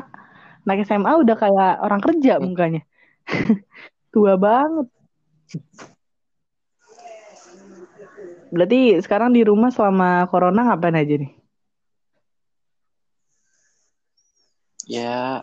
Anak 0.63 0.87
SMA 0.87 1.13
udah 1.23 1.37
kayak 1.39 1.73
orang 1.83 2.01
kerja 2.03 2.39
Hmm. 2.39 2.55
mukanya. 2.55 2.83
Tua 4.13 4.35
banget. 4.39 4.87
Berarti 8.53 9.01
sekarang 9.01 9.33
di 9.33 9.43
rumah 9.43 9.73
selama 9.73 10.29
corona 10.29 10.69
ngapain 10.69 10.97
aja 10.97 11.15
nih? 11.17 11.33
Ya 14.87 15.41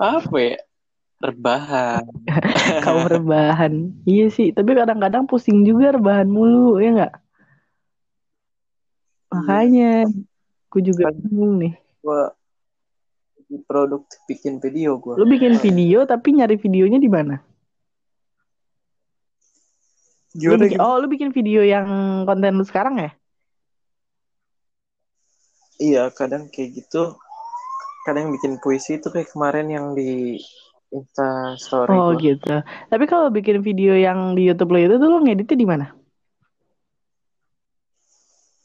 apa 0.00 0.36
ya? 0.40 0.56
Rebahan. 1.20 2.04
Kamu 2.84 3.04
rebahan. 3.12 3.92
Iya 4.08 4.32
sih, 4.32 4.56
tapi 4.56 4.72
kadang-kadang 4.72 5.28
pusing 5.28 5.68
juga 5.68 5.92
rebahan 5.92 6.32
mulu, 6.32 6.80
ya 6.80 6.88
nggak? 6.96 7.14
Makanya, 9.28 10.08
gue 10.72 10.82
juga 10.82 11.12
bingung 11.12 11.60
nih. 11.60 11.74
Gua 12.00 12.32
lebih 13.36 13.60
produktif 13.64 14.18
bikin 14.26 14.56
video 14.58 14.96
gua. 14.96 15.20
Lu 15.20 15.26
bikin 15.26 15.56
video, 15.56 16.04
tapi 16.04 16.32
nyari 16.32 16.56
videonya 16.56 16.96
di 16.96 17.10
mana? 17.10 17.36
Lu 20.32 20.54
Gimana 20.56 20.62
bikin- 20.62 20.80
oh, 20.80 20.96
lu 20.96 21.06
bikin 21.06 21.30
video 21.30 21.60
yang 21.60 21.86
konten 22.24 22.54
lu 22.54 22.64
sekarang 22.64 22.96
ya? 22.98 23.10
Iya, 25.76 26.02
kadang 26.12 26.46
kayak 26.48 26.76
gitu. 26.76 27.16
Kadang 28.04 28.32
bikin 28.32 28.56
puisi 28.60 28.96
itu 28.96 29.08
kayak 29.08 29.28
kemarin 29.28 29.68
yang 29.68 29.86
di 29.92 30.40
Insta 30.90 31.54
story 31.54 31.92
Oh 31.92 32.12
gua. 32.12 32.20
gitu. 32.20 32.54
Tapi 32.64 33.04
kalau 33.06 33.28
bikin 33.28 33.60
video 33.60 33.94
yang 33.94 34.34
di 34.34 34.48
YouTube 34.48 34.72
lo 34.72 34.78
itu 34.78 34.96
tuh 34.96 35.08
lo 35.08 35.18
ngeditnya 35.20 35.56
di 35.56 35.66
mana? 35.68 35.86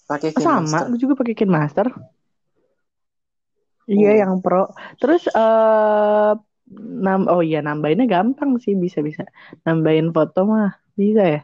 Pakai 0.06 0.38
Oh, 0.38 0.41
sama, 0.41 0.86
gue 0.86 1.02
juga 1.02 1.18
pakai 1.18 1.34
KineMaster. 1.34 1.89
Iya, 3.86 4.12
Hmm. 4.18 4.22
yang 4.22 4.34
pro. 4.42 4.70
Terus 5.02 5.30
eh 5.30 6.32
nam 7.06 7.30
oh 7.30 7.42
iya 7.46 7.62
nambahinnya 7.62 8.10
gampang 8.10 8.58
sih, 8.58 8.74
bisa-bisa. 8.74 9.24
Nambahin 9.66 10.10
foto 10.16 10.46
mah 10.50 10.74
bisa 10.98 11.24
ya. 11.26 11.42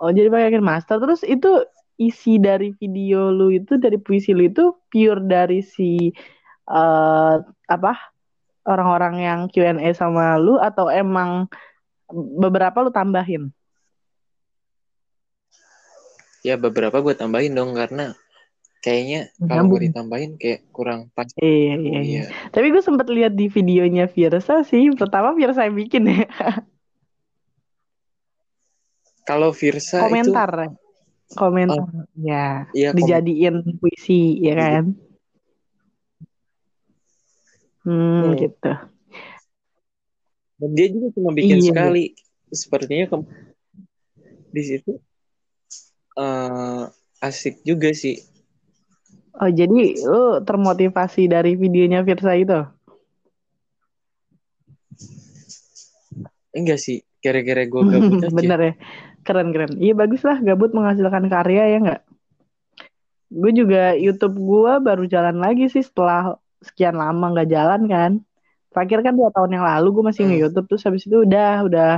Oh, 0.00 0.12
jadi 0.12 0.28
pakai 0.32 0.56
KineMaster. 0.56 0.96
Terus 1.00 1.20
itu 1.24 1.48
isi 1.96 2.36
dari 2.36 2.76
video 2.76 3.32
lu 3.32 3.48
itu 3.52 3.80
dari 3.80 3.96
puisi 3.96 4.36
lu 4.36 4.48
itu 4.48 4.76
pure 4.92 5.20
dari 5.24 5.60
si 5.64 6.12
eh 6.68 7.34
apa? 7.70 7.92
Orang-orang 8.66 9.14
yang 9.22 9.40
Q&A 9.46 9.94
sama 9.94 10.34
lu 10.42 10.58
atau 10.58 10.90
emang 10.90 11.46
beberapa 12.12 12.82
lu 12.82 12.90
tambahin? 12.90 13.54
Ya 16.46 16.54
beberapa 16.58 17.02
gue 17.02 17.14
tambahin 17.14 17.54
dong 17.58 17.74
karena 17.74 18.14
kayaknya 18.86 19.20
kalau 19.42 19.66
gue 19.66 19.90
ditambahin 19.90 20.38
kayak 20.38 20.62
kurang 20.70 21.10
pas. 21.10 21.26
Iya, 21.34 21.74
iya, 21.74 21.74
iya. 21.74 22.00
Iya. 22.06 22.24
Tapi 22.54 22.70
gue 22.70 22.78
sempat 22.78 23.10
lihat 23.10 23.34
di 23.34 23.50
videonya 23.50 24.06
Virsa 24.06 24.62
sih. 24.62 24.94
Pertama 24.94 25.34
Virsa 25.34 25.66
yang 25.66 25.74
bikin 25.74 26.06
ya. 26.06 26.22
Kalau 29.26 29.50
Virsa 29.50 30.06
komentar 30.06 30.50
itu 30.70 31.34
komentar 31.34 31.82
Oh. 31.82 32.06
ya 32.14 32.70
iya 32.70 32.94
kom- 32.94 33.02
dijadiin 33.02 33.58
puisi 33.82 34.38
ya 34.38 34.54
kan 34.54 34.94
hmm, 37.82 37.90
Hmm. 38.22 38.38
gitu 38.38 38.72
dan 40.56 40.70
dia 40.72 40.86
juga 40.94 41.06
cuma 41.18 41.34
bikin 41.34 41.58
Iya. 41.58 41.66
sekali. 41.68 42.04
Sepertinya 42.48 43.10
ke- 43.10 43.26
di 44.54 44.62
situ 44.62 44.92
eh, 46.16 46.82
asik 47.20 47.60
juga 47.60 47.90
sih. 47.90 48.22
Oh 49.36 49.50
jadi 49.50 49.80
lu 50.02 50.40
termotivasi 50.42 51.28
dari 51.28 51.54
videonya 51.54 52.00
Virsa 52.02 52.32
itu? 52.34 52.60
Enggak 56.56 56.80
sih, 56.80 57.04
kira-kira 57.20 57.68
gue 57.68 57.82
gabut 57.84 58.24
aja. 58.24 58.32
bener 58.32 58.58
ya. 58.60 58.72
Keren 59.26 59.50
keren. 59.52 59.76
Iya 59.76 59.92
bagus 59.92 60.22
lah 60.24 60.40
gabut 60.40 60.72
menghasilkan 60.72 61.28
karya 61.28 61.76
ya 61.76 61.78
nggak? 61.84 62.02
Gue 63.28 63.52
juga 63.52 63.92
YouTube 63.98 64.38
gue 64.38 64.72
baru 64.80 65.04
jalan 65.04 65.36
lagi 65.36 65.68
sih 65.68 65.84
setelah 65.84 66.40
sekian 66.64 66.96
lama 66.96 67.34
nggak 67.36 67.50
jalan 67.52 67.82
kan. 67.90 68.12
Terakhir 68.72 69.04
kan 69.04 69.14
dua 69.18 69.28
tahun 69.34 69.52
yang 69.52 69.64
lalu 69.66 69.88
gue 70.00 70.04
masih 70.08 70.22
Hmm. 70.24 70.30
nge-YouTube 70.32 70.66
terus 70.70 70.82
habis 70.88 71.02
itu 71.04 71.16
udah 71.26 71.66
udah 71.68 71.90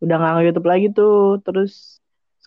udah 0.00 0.14
nggak 0.16 0.32
nge-YouTube 0.40 0.68
lagi 0.68 0.86
tuh. 0.96 1.42
Terus 1.44 1.99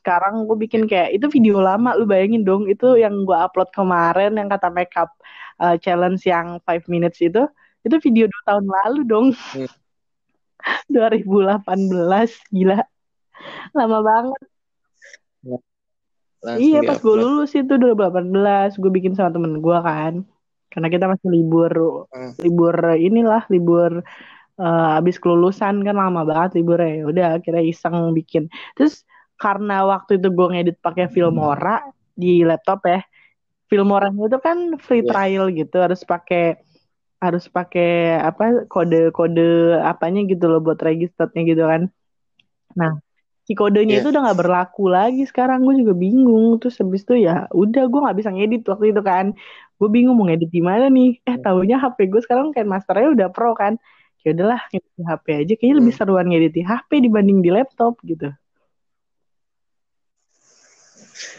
sekarang 0.04 0.43
gue 0.43 0.58
bikin 0.60 0.84
kayak 0.91 1.16
itu 1.16 1.32
video 1.32 1.64
lama 1.64 1.95
lu 1.95 2.04
bayangin 2.04 2.43
dong 2.43 2.68
itu 2.68 2.99
yang 2.99 3.24
gue 3.24 3.38
upload 3.39 3.72
kemarin 3.72 4.36
yang 4.36 4.51
kata 4.51 4.68
makeup 4.68 5.08
uh, 5.64 5.80
challenge 5.80 6.28
yang 6.28 6.60
5 6.68 6.91
minutes 6.91 7.24
itu 7.24 7.47
itu 7.88 7.95
video 8.04 8.26
dua 8.28 8.41
tahun 8.47 8.66
lalu 8.68 9.01
dong. 9.08 9.28
Hmm. 9.56 9.72
2018 10.91 12.51
gila. 12.51 12.80
Lama 13.76 13.99
banget. 14.04 14.41
Langsung 16.43 16.60
iya 16.60 16.80
pas 16.84 16.99
gue 16.99 17.16
lulus 17.16 17.51
itu 17.56 17.74
2018 17.80 18.76
gue 18.80 18.91
bikin 18.91 19.16
sama 19.16 19.32
temen 19.32 19.60
gue 19.64 19.78
kan. 19.80 20.24
Karena 20.72 20.88
kita 20.91 21.06
masih 21.12 21.30
libur 21.32 21.72
Hmm. 22.14 22.34
libur 22.39 22.76
inilah 22.95 23.43
libur 23.51 24.04
eh, 24.60 24.88
habis 24.97 25.18
kelulusan 25.20 25.84
kan 25.84 25.95
lama 25.95 26.24
banget 26.24 26.60
liburnya. 26.60 26.91
Ya 26.99 27.06
udah 27.12 27.28
akhirnya 27.39 27.64
iseng 27.64 27.95
bikin. 28.16 28.47
Terus 28.78 29.04
karena 29.44 29.84
waktu 29.84 30.12
itu 30.18 30.28
gue 30.32 30.48
ngedit 30.52 30.78
pakai 30.80 31.06
Filmora 31.14 31.84
di 32.16 32.48
laptop 32.48 32.80
ya. 32.88 33.00
Filmora 33.68 34.08
itu 34.10 34.38
kan 34.39 34.58
free 34.80 35.04
Iya. 35.04 35.10
trial 35.12 35.46
gitu 35.52 35.76
harus 35.84 36.02
pakai 36.04 36.44
harus 37.20 37.46
pakai 37.48 37.89
apa 38.20 38.44
kode-kode 38.68 39.41
apanya 39.82 40.20
gitu 40.28 40.46
loh 40.52 40.60
buat 40.60 40.80
registernya 40.80 41.41
gitu 41.52 41.64
kan. 41.64 41.82
Nah 42.80 42.91
si 43.44 43.54
kodenya 43.60 44.00
Iya. 44.00 44.02
itu 44.02 44.10
udah 44.12 44.22
nggak 44.24 44.39
berlaku 44.39 44.84
lagi 44.88 45.24
sekarang 45.28 45.64
gue 45.66 45.76
juga 45.82 45.94
bingung. 45.96 46.46
Terus 46.60 46.76
habis 46.80 47.04
itu 47.04 47.16
ya 47.20 47.48
udah 47.52 47.84
gue 47.91 48.00
nggak 48.04 48.18
bisa 48.20 48.30
ngedit 48.32 48.64
waktu 48.68 48.86
itu 48.96 49.02
kan. 49.04 49.26
Gue 49.80 49.89
bingung 49.91 50.16
mau 50.16 50.26
ngedit 50.28 50.50
di 50.52 50.62
mana 50.64 50.88
nih. 50.88 51.20
Eh 51.28 51.36
taunya 51.39 51.76
HP 51.76 52.08
gue 52.12 52.22
sekarang 52.24 52.56
kayak 52.56 52.68
masternya 52.70 53.10
udah 53.16 53.28
pro 53.36 53.52
kan. 53.56 53.76
Ya 54.24 54.32
udahlah 54.32 54.62
ngedit 54.72 54.91
di 54.96 55.04
HP 55.04 55.26
aja. 55.41 55.54
Kayaknya 55.60 55.76
lebih 55.82 55.94
Hmm. 55.96 56.00
seruan 56.00 56.26
ngedit 56.32 56.54
di 56.56 56.64
HP 56.64 56.89
dibanding 57.04 57.39
di 57.41 57.50
laptop 57.52 58.00
gitu 58.06 58.32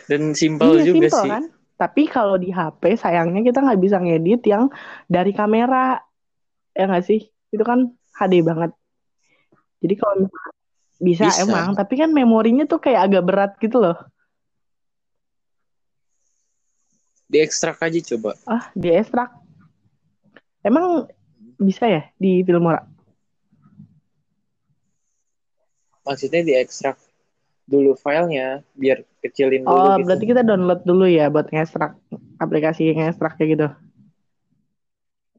Dan 0.07 0.37
simpel 0.37 0.81
iya 0.81 0.93
juga 0.93 1.09
simple 1.09 1.21
sih. 1.23 1.31
kan? 1.31 1.45
Tapi 1.75 2.03
kalau 2.07 2.37
di 2.39 2.55
HP 2.55 2.95
sayangnya 2.95 3.43
kita 3.43 3.59
nggak 3.65 3.81
bisa 3.83 3.97
ngedit 3.99 4.43
yang 4.47 4.71
dari 5.11 5.33
kamera. 5.35 5.99
Ya 6.75 6.87
nggak 6.87 7.05
sih? 7.07 7.27
Itu 7.51 7.63
kan 7.67 7.91
HD 8.15 8.43
banget. 8.47 8.71
Jadi 9.83 9.95
kalau 9.99 10.15
bisa, 11.03 11.29
Bisa. 11.29 11.43
emang. 11.45 11.75
Tapi 11.75 11.95
kan 11.99 12.11
memorinya 12.15 12.65
tuh 12.65 12.79
kayak 12.81 13.11
agak 13.11 13.23
berat 13.27 13.53
gitu 13.59 13.83
loh. 13.83 13.99
Diekstrak 17.25 17.81
aja 17.83 17.99
coba. 18.15 18.37
ah 18.47 18.69
di 18.77 18.93
ekstrak 18.93 19.33
emang 20.61 21.09
bisa 21.57 21.89
ya 21.89 22.03
di 22.15 22.45
Filmora 22.45 22.85
Maksudnya 26.05 26.45
diekstrak 26.45 27.01
dulu 27.65 27.97
filenya 27.97 28.61
biar 28.77 29.01
kecilin 29.25 29.65
dulu 29.65 29.73
oh 29.73 29.97
gitu. 29.97 30.05
berarti 30.05 30.25
kita 30.29 30.43
download 30.45 30.81
dulu 30.85 31.09
ya 31.09 31.33
buat 31.33 31.49
ngekstrak 31.49 31.97
aplikasi 32.37 32.93
ngekstrak 32.93 33.41
kayak 33.41 33.51
gitu? 33.57 33.69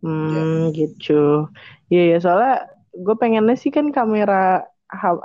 Hmm 0.05 0.69
gitu. 0.73 1.49
Iya 1.89 2.03
ya 2.13 2.17
soalnya 2.21 2.69
gue 2.93 3.15
pengennya 3.17 3.57
sih 3.57 3.73
kan 3.73 3.89
kamera 3.89 4.65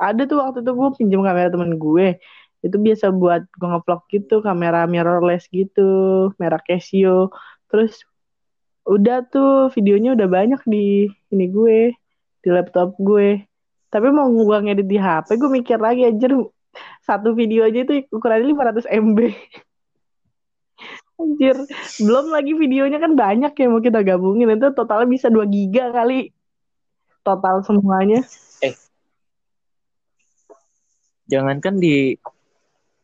ada 0.01 0.23
tuh 0.25 0.41
waktu 0.41 0.65
itu 0.65 0.73
gue 0.73 0.89
pinjam 0.97 1.21
kamera 1.21 1.53
temen 1.53 1.77
gue. 1.77 2.17
Itu 2.61 2.77
biasa 2.77 3.13
buat 3.13 3.45
gue 3.49 3.69
ngevlog 3.69 4.03
gitu 4.13 4.45
kamera 4.45 4.85
mirrorless 4.85 5.49
gitu 5.53 5.89
merek 6.37 6.65
Casio. 6.69 7.33
Terus 7.69 8.05
udah 8.89 9.25
tuh 9.29 9.69
videonya 9.77 10.17
udah 10.17 10.29
banyak 10.29 10.61
di 10.65 11.09
ini 11.33 11.45
gue 11.49 11.93
di 12.41 12.49
laptop 12.49 12.97
gue. 13.01 13.45
Tapi 13.93 14.07
mau 14.13 14.29
gue 14.33 14.59
ngedit 14.65 14.89
di 14.89 14.97
HP 14.97 15.37
gue 15.37 15.51
mikir 15.61 15.77
lagi 15.77 16.09
anjir 16.09 16.37
satu 17.05 17.35
video 17.35 17.67
aja 17.67 17.83
itu 17.83 18.07
ukurannya 18.15 18.55
500 18.55 18.87
MB 18.89 19.19
anjir 21.21 21.57
belum 22.01 22.33
lagi 22.33 22.57
videonya 22.57 22.97
kan 22.97 23.13
banyak 23.13 23.53
ya 23.53 23.67
mau 23.69 23.85
kita 23.85 24.01
gabungin. 24.01 24.49
Itu 24.57 24.73
totalnya 24.73 25.05
bisa 25.05 25.29
2 25.29 25.45
giga 25.53 25.93
kali. 25.93 26.33
Total 27.21 27.61
semuanya. 27.61 28.25
Jangankan 31.29 31.77
di 31.79 32.17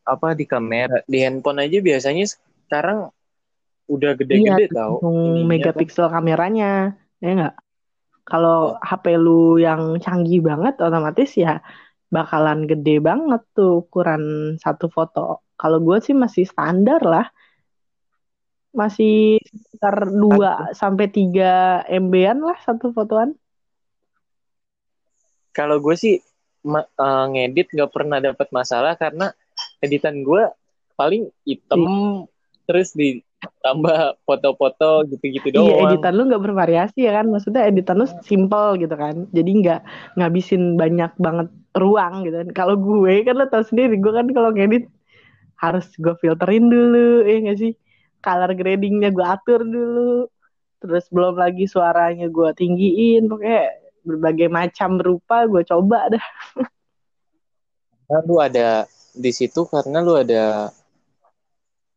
apa 0.01 0.33
di 0.33 0.49
kamera, 0.49 1.05
di 1.05 1.21
handphone 1.21 1.61
aja 1.63 1.77
biasanya 1.79 2.25
sekarang 2.65 3.13
udah 3.87 4.11
gede-gede 4.19 4.67
tau. 4.67 4.99
tergantung 4.99 5.15
ininya 5.15 5.39
kan. 5.39 5.47
megapiksel 5.47 6.07
kameranya 6.11 6.71
ya 7.23 7.29
enggak 7.31 7.55
kalau 8.27 8.75
HP 8.83 9.15
lu 9.15 9.55
yang 9.63 9.95
canggih 10.03 10.43
banget 10.43 10.75
otomatis 10.83 11.31
ya 11.39 11.63
bakalan 12.07 12.65
gede 12.69 13.03
banget 13.03 13.41
tuh 13.55 13.83
ukuran 13.83 14.55
satu 14.61 14.87
foto. 14.87 15.43
Kalau 15.59 15.79
gue 15.83 15.97
sih 16.03 16.15
masih 16.15 16.45
standar 16.47 17.01
lah. 17.03 17.27
Masih 18.71 19.41
sekitar 19.41 20.05
2 20.13 20.71
sampai 20.77 21.09
3 21.09 21.81
MB-an 21.89 22.39
lah 22.45 22.57
satu 22.61 22.93
fotoan. 22.93 23.33
Kalau 25.55 25.81
gue 25.81 25.95
sih 25.97 26.21
ma- 26.67 26.85
eh, 26.85 27.25
ngedit 27.33 27.73
nggak 27.73 27.91
pernah 27.91 28.19
dapat 28.21 28.47
masalah 28.53 28.93
karena 28.93 29.33
editan 29.81 30.21
gue 30.21 30.43
paling 30.93 31.29
hitam 31.47 31.87
terus 32.67 32.93
ditambah 33.37 34.17
foto-foto 34.25 35.05
gitu-gitu 35.13 35.53
Iya, 35.53 35.61
doang. 35.61 35.93
editan 35.93 36.13
lu 36.17 36.23
nggak 36.25 36.43
bervariasi 36.43 36.99
ya 37.05 37.21
kan? 37.21 37.29
Maksudnya 37.29 37.69
editan 37.69 38.01
lu 38.01 38.07
simple 38.25 38.81
gitu 38.81 38.95
kan. 38.97 39.29
Jadi 39.29 39.51
nggak 39.61 39.79
ngabisin 40.17 40.73
banyak 40.73 41.11
banget 41.21 41.47
ruang 41.77 42.25
gitu 42.25 42.35
kan. 42.41 42.49
Kalau 42.53 42.75
gue 42.75 43.21
kan 43.21 43.35
lo 43.37 43.45
tau 43.45 43.61
sendiri, 43.61 43.97
gue 44.01 44.09
kan 44.09 44.25
kalau 44.33 44.49
ngedit 44.53 44.89
harus 45.57 45.85
gue 45.97 46.13
filterin 46.17 46.69
dulu, 46.69 47.25
ya 47.25 47.37
nggak 47.45 47.57
sih? 47.57 47.73
Color 48.21 48.51
gradingnya 48.57 49.09
gue 49.13 49.25
atur 49.25 49.61
dulu. 49.61 50.25
Terus 50.77 51.05
belum 51.09 51.37
lagi 51.37 51.65
suaranya 51.65 52.29
gue 52.29 52.49
tinggiin, 52.53 53.29
pokoknya 53.29 53.61
berbagai 54.01 54.49
macam 54.49 54.97
rupa 54.97 55.45
gue 55.45 55.61
coba 55.61 56.09
dah. 56.09 56.25
Karena 58.07 58.19
lu 58.23 58.35
ada 58.39 58.67
di 59.13 59.31
situ 59.33 59.65
karena 59.67 59.99
lu 59.99 60.15
ada 60.15 60.69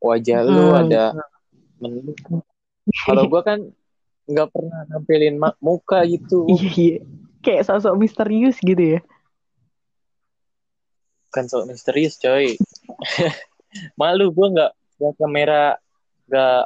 wajah 0.01 0.41
lu 0.43 0.65
Hmm. 0.73 0.81
ada 0.89 1.05
menu. 1.81 2.13
Kalau 3.05 3.25
gue 3.27 3.43
kan 3.43 3.59
nggak 4.25 4.49
pernah 4.53 4.81
nampilin 4.87 5.35
muka 5.59 6.05
gitu. 6.07 6.47
Iya, 6.53 6.69
iya. 6.77 6.99
Kayak 7.41 7.65
sosok 7.67 7.97
misterius 7.97 8.61
gitu 8.61 8.79
ya. 8.97 9.01
Bukan 11.31 11.45
sok 11.47 11.65
misterius 11.67 12.21
coy. 12.21 12.55
Malu 14.01 14.29
gue 14.31 14.47
nggak 14.51 14.73
nggak 15.01 15.15
kamera 15.17 15.65
nggak 16.29 16.63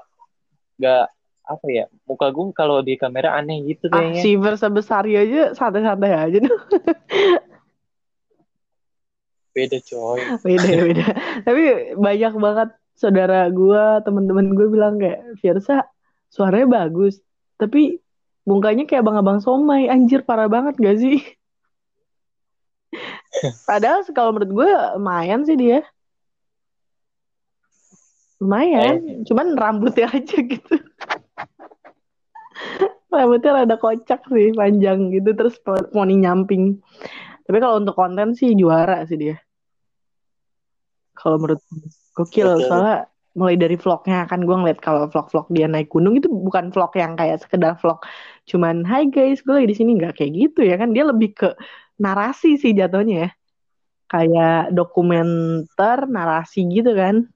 nggak 0.75 1.05
apa 1.45 1.67
ya 1.69 1.85
muka 2.09 2.33
gue 2.33 2.45
kalau 2.57 2.81
di 2.81 2.97
kamera 2.97 3.37
aneh 3.37 3.61
gitu 3.69 3.93
Ah, 3.93 4.01
kayaknya. 4.01 4.23
si 4.25 4.33
Versa 4.35 4.73
Besari 4.73 5.13
aja 5.15 5.53
santai-santai 5.53 6.11
aja 6.11 6.39
tuh. 6.41 6.59
Beda 9.55 9.79
coy. 9.79 10.19
beda 10.43 10.67
beda 10.83 11.07
tapi 11.47 11.63
banyak 11.95 12.33
banget 12.35 12.69
saudara 12.95 13.51
gua 13.51 14.01
teman-teman 14.07 14.55
gue 14.55 14.67
bilang 14.71 15.03
kayak 15.03 15.39
Fiersa 15.43 15.87
suaranya 16.31 16.87
bagus 16.87 17.19
tapi 17.59 18.03
mukanya 18.45 18.85
kayak 18.85 19.03
abang-abang 19.05 19.41
somai. 19.41 19.89
Anjir 19.89 20.23
parah 20.23 20.49
banget 20.49 20.77
gak 20.79 20.97
sih? 21.01 21.19
Padahal 23.69 24.07
kalau 24.15 24.37
menurut 24.37 24.53
gue 24.53 24.71
lumayan 25.01 25.43
sih 25.43 25.57
dia. 25.59 25.81
Lumayan 28.39 29.25
cuman 29.25 29.57
rambutnya 29.57 30.13
aja 30.13 30.37
gitu. 30.39 30.77
Rambutnya 33.09 33.65
rada 33.65 33.77
kocak 33.81 34.27
sih 34.29 34.53
panjang 34.53 35.11
gitu 35.11 35.33
terus 35.33 35.57
poni 35.65 36.21
nyamping. 36.21 36.79
Tapi 37.45 37.57
kalau 37.61 37.81
untuk 37.81 37.97
konten 37.97 38.37
sih 38.37 38.53
juara 38.53 39.03
sih 39.09 39.17
dia. 39.17 39.37
Kalau 41.15 41.41
menurut 41.41 41.63
gokil 42.15 42.57
Betul. 42.57 42.67
soalnya 42.71 42.99
mulai 43.35 43.59
dari 43.59 43.75
vlognya 43.75 44.31
kan 44.31 44.47
gue 44.47 44.55
ngeliat 44.55 44.79
kalau 44.79 45.11
vlog-vlog 45.11 45.51
dia 45.51 45.67
naik 45.67 45.91
gunung 45.91 46.15
itu 46.15 46.31
bukan 46.31 46.71
vlog 46.71 46.95
yang 46.95 47.19
kayak 47.19 47.43
sekedar 47.43 47.75
vlog 47.83 47.99
cuman 48.47 48.87
hai 48.87 49.11
guys 49.11 49.43
gue 49.43 49.51
lagi 49.51 49.69
di 49.69 49.77
sini. 49.77 49.99
Nggak 49.99 50.23
kayak 50.23 50.33
gitu 50.33 50.61
ya 50.63 50.79
kan 50.79 50.95
dia 50.95 51.05
lebih 51.05 51.35
ke 51.35 51.51
narasi 51.99 52.55
sih 52.57 52.71
jatuhnya 52.71 53.27
ya. 53.27 53.31
Kayak 54.07 54.71
dokumenter 54.71 56.07
narasi 56.07 56.63
gitu 56.71 56.95
kan. 56.95 57.27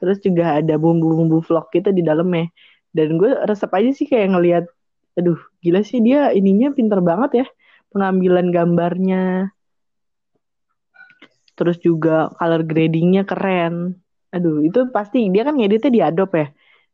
Terus 0.00 0.18
juga 0.24 0.58
ada 0.58 0.74
bumbu-bumbu 0.80 1.44
vlog 1.44 1.68
gitu 1.70 1.92
di 1.92 2.00
dalamnya. 2.00 2.48
Dan 2.92 3.20
gue 3.20 3.36
resep 3.44 3.68
aja 3.68 3.90
sih 3.92 4.08
kayak 4.08 4.32
ngelihat 4.32 4.64
aduh 5.12 5.36
gila 5.60 5.84
sih 5.84 6.00
dia 6.00 6.32
ininya 6.32 6.72
pinter 6.72 7.04
banget 7.04 7.44
ya 7.44 7.46
pengambilan 7.92 8.48
gambarnya 8.48 9.52
terus 11.54 11.76
juga 11.80 12.32
color 12.36 12.62
gradingnya 12.64 13.22
keren. 13.28 13.98
Aduh 14.32 14.64
itu 14.64 14.88
pasti 14.90 15.28
dia 15.28 15.44
kan 15.44 15.56
ngeditnya 15.56 15.90
di 15.92 16.00
Adobe 16.00 16.36
ya? 16.40 16.48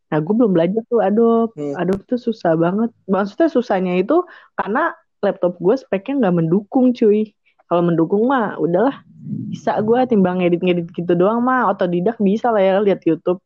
Nah 0.09 0.19
gue 0.25 0.35
belum 0.35 0.53
belajar 0.53 0.83
tuh 0.89 1.01
Adobe. 1.05 1.55
Hmm. 1.55 1.75
Adobe 1.79 2.03
tuh 2.09 2.21
susah 2.21 2.57
banget. 2.59 2.91
Maksudnya 3.07 3.49
susahnya 3.53 3.95
itu 4.01 4.25
karena 4.59 4.97
laptop 5.23 5.59
gue 5.61 5.75
speknya 5.79 6.27
nggak 6.27 6.37
mendukung 6.45 6.91
cuy. 6.97 7.33
Kalau 7.69 7.83
mendukung 7.85 8.25
mah 8.27 8.57
udahlah. 8.57 9.05
Bisa 9.53 9.77
gue 9.85 9.99
timbang 10.09 10.41
ngedit-ngedit 10.41 10.89
gitu 10.95 11.13
doang 11.13 11.45
mah. 11.45 11.69
Otodidak 11.69 12.17
bisa 12.19 12.49
lah 12.49 12.63
ya 12.65 12.81
lihat 12.81 13.05
YouTube. 13.05 13.39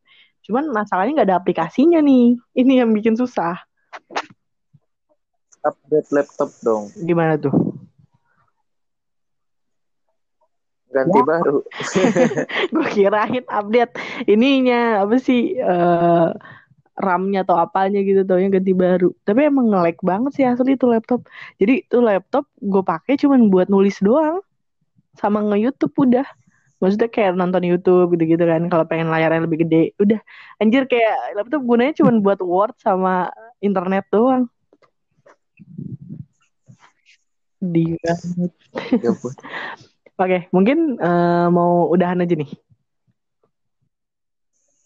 Cuman 0.46 0.70
masalahnya 0.70 1.22
nggak 1.22 1.28
ada 1.28 1.38
aplikasinya 1.42 1.98
nih. 1.98 2.38
Ini 2.54 2.86
yang 2.86 2.94
bikin 2.94 3.18
susah. 3.18 3.58
Update 5.62 6.10
laptop 6.10 6.50
dong. 6.62 6.90
gimana 6.98 7.38
tuh 7.38 7.71
Ganti 10.92 11.18
Ya. 11.18 11.24
baru. 11.24 11.58
gue 12.76 12.86
kirain 12.92 13.44
update 13.48 13.92
ininya 14.28 15.02
apa 15.02 15.16
sih 15.16 15.56
eh 15.56 16.28
RAM-nya 16.92 17.48
atau 17.48 17.56
apanya 17.56 18.04
gitu 18.04 18.20
taunya 18.28 18.52
ganti 18.52 18.76
baru. 18.76 19.10
Tapi 19.24 19.48
emang 19.48 19.72
nge-lag 19.72 19.96
banget 20.04 20.32
sih 20.36 20.44
asli 20.44 20.76
tuh 20.76 20.92
laptop. 20.92 21.24
Jadi 21.56 21.88
tuh 21.88 22.04
laptop 22.04 22.44
gue 22.60 22.84
pakai 22.84 23.16
cuman 23.16 23.48
buat 23.48 23.72
nulis 23.72 23.96
doang. 24.04 24.44
Sama 25.16 25.40
nge-YouTube 25.40 25.96
udah. 25.96 26.28
Maksudnya 26.82 27.08
kayak 27.08 27.38
nonton 27.38 27.62
YouTube 27.64 28.12
gitu-gitu 28.18 28.42
kan 28.44 28.66
kalau 28.68 28.84
pengen 28.84 29.08
layarnya 29.08 29.46
lebih 29.48 29.64
gede. 29.64 29.96
Udah. 30.02 30.20
Anjir 30.60 30.84
kayak 30.84 31.40
laptop 31.40 31.62
gunanya 31.64 31.96
cuman 31.96 32.20
buat 32.20 32.44
Word 32.44 32.76
sama 32.82 33.32
internet 33.64 34.04
doang. 34.12 34.50
Di 37.62 37.96
Ya 38.02 39.10
ampun. 39.14 39.32
Oke, 40.20 40.48
mungkin 40.54 41.00
eh, 41.00 41.46
mau 41.48 41.88
udahan 41.88 42.22
aja 42.22 42.34
nih. 42.36 42.50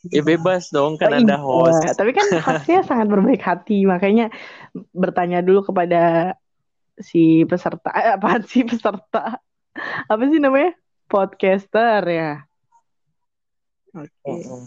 Ya 0.07 0.23
bebas 0.23 0.71
dong 0.71 0.95
kan 1.03 1.11
Oh, 1.11 1.19
ada 1.19 1.35
iya. 1.35 1.43
host. 1.43 1.83
Tapi 1.99 2.11
kan 2.15 2.27
hostnya 2.47 2.79
sangat 2.89 3.07
berbaik 3.11 3.43
hati, 3.43 3.83
makanya 3.85 4.31
bertanya 4.95 5.43
dulu 5.43 5.67
kepada 5.67 6.35
si 7.03 7.43
peserta. 7.45 7.91
Eh, 7.91 8.15
apaan 8.15 8.47
sih 8.47 8.63
peserta? 8.63 9.43
Apa 10.09 10.23
sih 10.31 10.39
namanya? 10.39 10.73
Podcaster 11.11 12.03
ya. 12.07 12.47
Oke. 13.97 14.31
Mm-mm. 14.31 14.63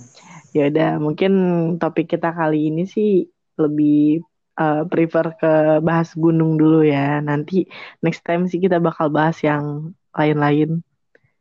Ya 0.51 0.68
udah, 0.70 0.91
mungkin 0.97 1.32
topik 1.78 2.10
kita 2.18 2.34
kali 2.34 2.74
ini 2.74 2.84
sih 2.89 3.30
lebih 3.55 4.26
eh, 4.60 4.84
prefer 4.89 5.26
ke 5.39 5.53
bahas 5.86 6.10
gunung 6.18 6.57
dulu 6.60 6.84
ya. 6.84 7.22
Nanti 7.24 7.70
next 8.03 8.26
time 8.26 8.49
sih 8.49 8.60
kita 8.60 8.82
bakal 8.82 9.07
bahas 9.14 9.38
yang 9.45 9.93
lain-lain. 10.14 10.82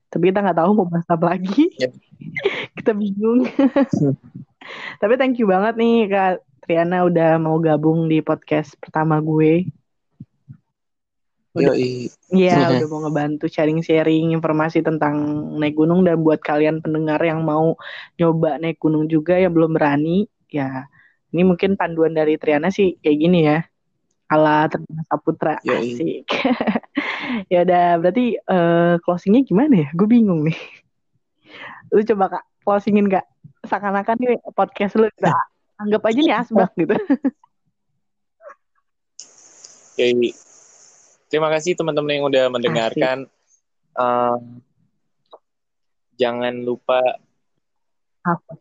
Tapi 0.09 0.33
kita 0.33 0.41
nggak 0.41 0.59
tahu 0.59 0.71
mau 0.73 0.89
bahas 0.89 1.09
apa 1.09 1.37
lagi. 1.37 1.69
Ya. 1.77 1.93
kita 2.81 2.97
bingung. 2.97 3.45
Tapi 5.01 5.15
thank 5.17 5.37
you 5.41 5.49
banget 5.49 5.77
nih 5.77 6.09
Kak 6.09 6.45
Triana 6.65 7.09
udah 7.09 7.41
mau 7.41 7.57
gabung 7.61 8.09
di 8.09 8.21
podcast 8.21 8.77
pertama 8.77 9.21
gue. 9.21 9.69
Iya, 11.59 12.55
udah 12.79 12.89
mau 12.93 13.01
ngebantu 13.09 13.51
sharing-sharing 13.51 14.37
informasi 14.37 14.85
tentang 14.85 15.17
naik 15.59 15.75
gunung 15.75 16.05
dan 16.07 16.21
buat 16.21 16.39
kalian 16.39 16.85
pendengar 16.85 17.19
yang 17.25 17.43
mau 17.43 17.75
nyoba 18.21 18.61
naik 18.61 18.79
gunung 18.79 19.09
juga 19.11 19.35
yang 19.41 19.51
belum 19.57 19.75
berani, 19.75 20.29
ya 20.53 20.87
ini 21.33 21.43
mungkin 21.45 21.77
panduan 21.77 22.17
dari 22.17 22.41
Triana 22.41 22.73
sih 22.73 22.97
kayak 23.01 23.19
gini 23.21 23.39
ya. 23.45 23.61
Ala 24.29 24.69
Triana 24.69 25.03
Saputra. 25.09 25.57
Yoi. 25.65 25.97
Asik. 25.97 26.29
ya 27.53 27.65
udah, 27.65 27.87
berarti 28.01 28.27
eh, 28.39 28.95
closingnya 29.03 29.43
gimana 29.45 29.75
ya? 29.87 29.89
Gue 29.95 30.09
bingung 30.09 30.47
nih. 30.47 30.59
Lu 31.95 32.01
coba 32.05 32.25
Kak, 32.39 32.45
closingin 32.65 33.09
Kak. 33.09 33.25
Seakan-akan 33.65 34.17
nih 34.23 34.39
podcast 34.55 34.95
lu 34.95 35.11
kita 35.19 35.35
anggap 35.83 36.03
aja 36.07 36.21
nih 36.21 36.37
asbak 36.37 36.71
gitu. 36.79 36.95
Yoi. 39.99 40.31
Terima 41.29 41.53
kasih 41.53 41.77
teman-teman 41.77 42.15
yang 42.15 42.27
udah 42.31 42.45
mendengarkan. 42.49 43.27
Um, 43.99 44.63
jangan 46.15 46.55
lupa 46.63 47.03
Apa? 48.23 48.53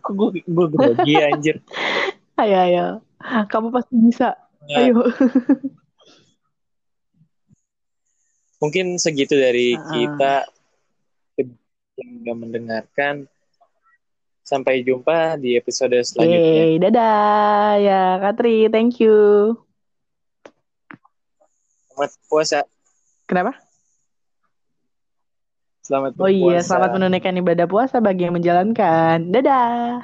Kok 0.00 0.12
gue 0.14 0.28
gue 0.46 0.66
grogi 0.72 1.14
anjir. 1.20 1.56
Ayo, 2.40 2.56
ayo. 2.64 2.86
Kamu 3.50 3.68
pasti 3.68 3.94
bisa. 4.00 4.38
Ya, 4.70 4.88
Ayo. 4.88 5.04
Mungkin 8.60 9.00
segitu 9.00 9.34
dari 9.34 9.74
Ah. 9.74 9.88
kita 9.90 10.34
yang 12.00 12.10
udah 12.24 12.36
mendengarkan. 12.36 13.26
Sampai 14.40 14.82
jumpa 14.82 15.38
di 15.38 15.54
episode 15.54 15.94
selanjutnya. 16.02 16.74
Yeay, 16.74 16.82
dadah 16.82 17.78
ya 17.78 18.02
Katri, 18.18 18.66
thank 18.66 18.98
you. 18.98 19.54
Selamat 21.86 22.10
puasa. 22.26 22.58
Kenapa? 23.30 23.52
Selamat 25.86 26.18
Oh 26.18 26.26
iya, 26.26 26.62
selamat 26.66 26.98
menunaikan 26.98 27.36
ibadah 27.38 27.66
puasa 27.70 28.02
bagi 28.02 28.26
yang 28.26 28.34
menjalankan. 28.34 29.30
Dadah. 29.30 30.02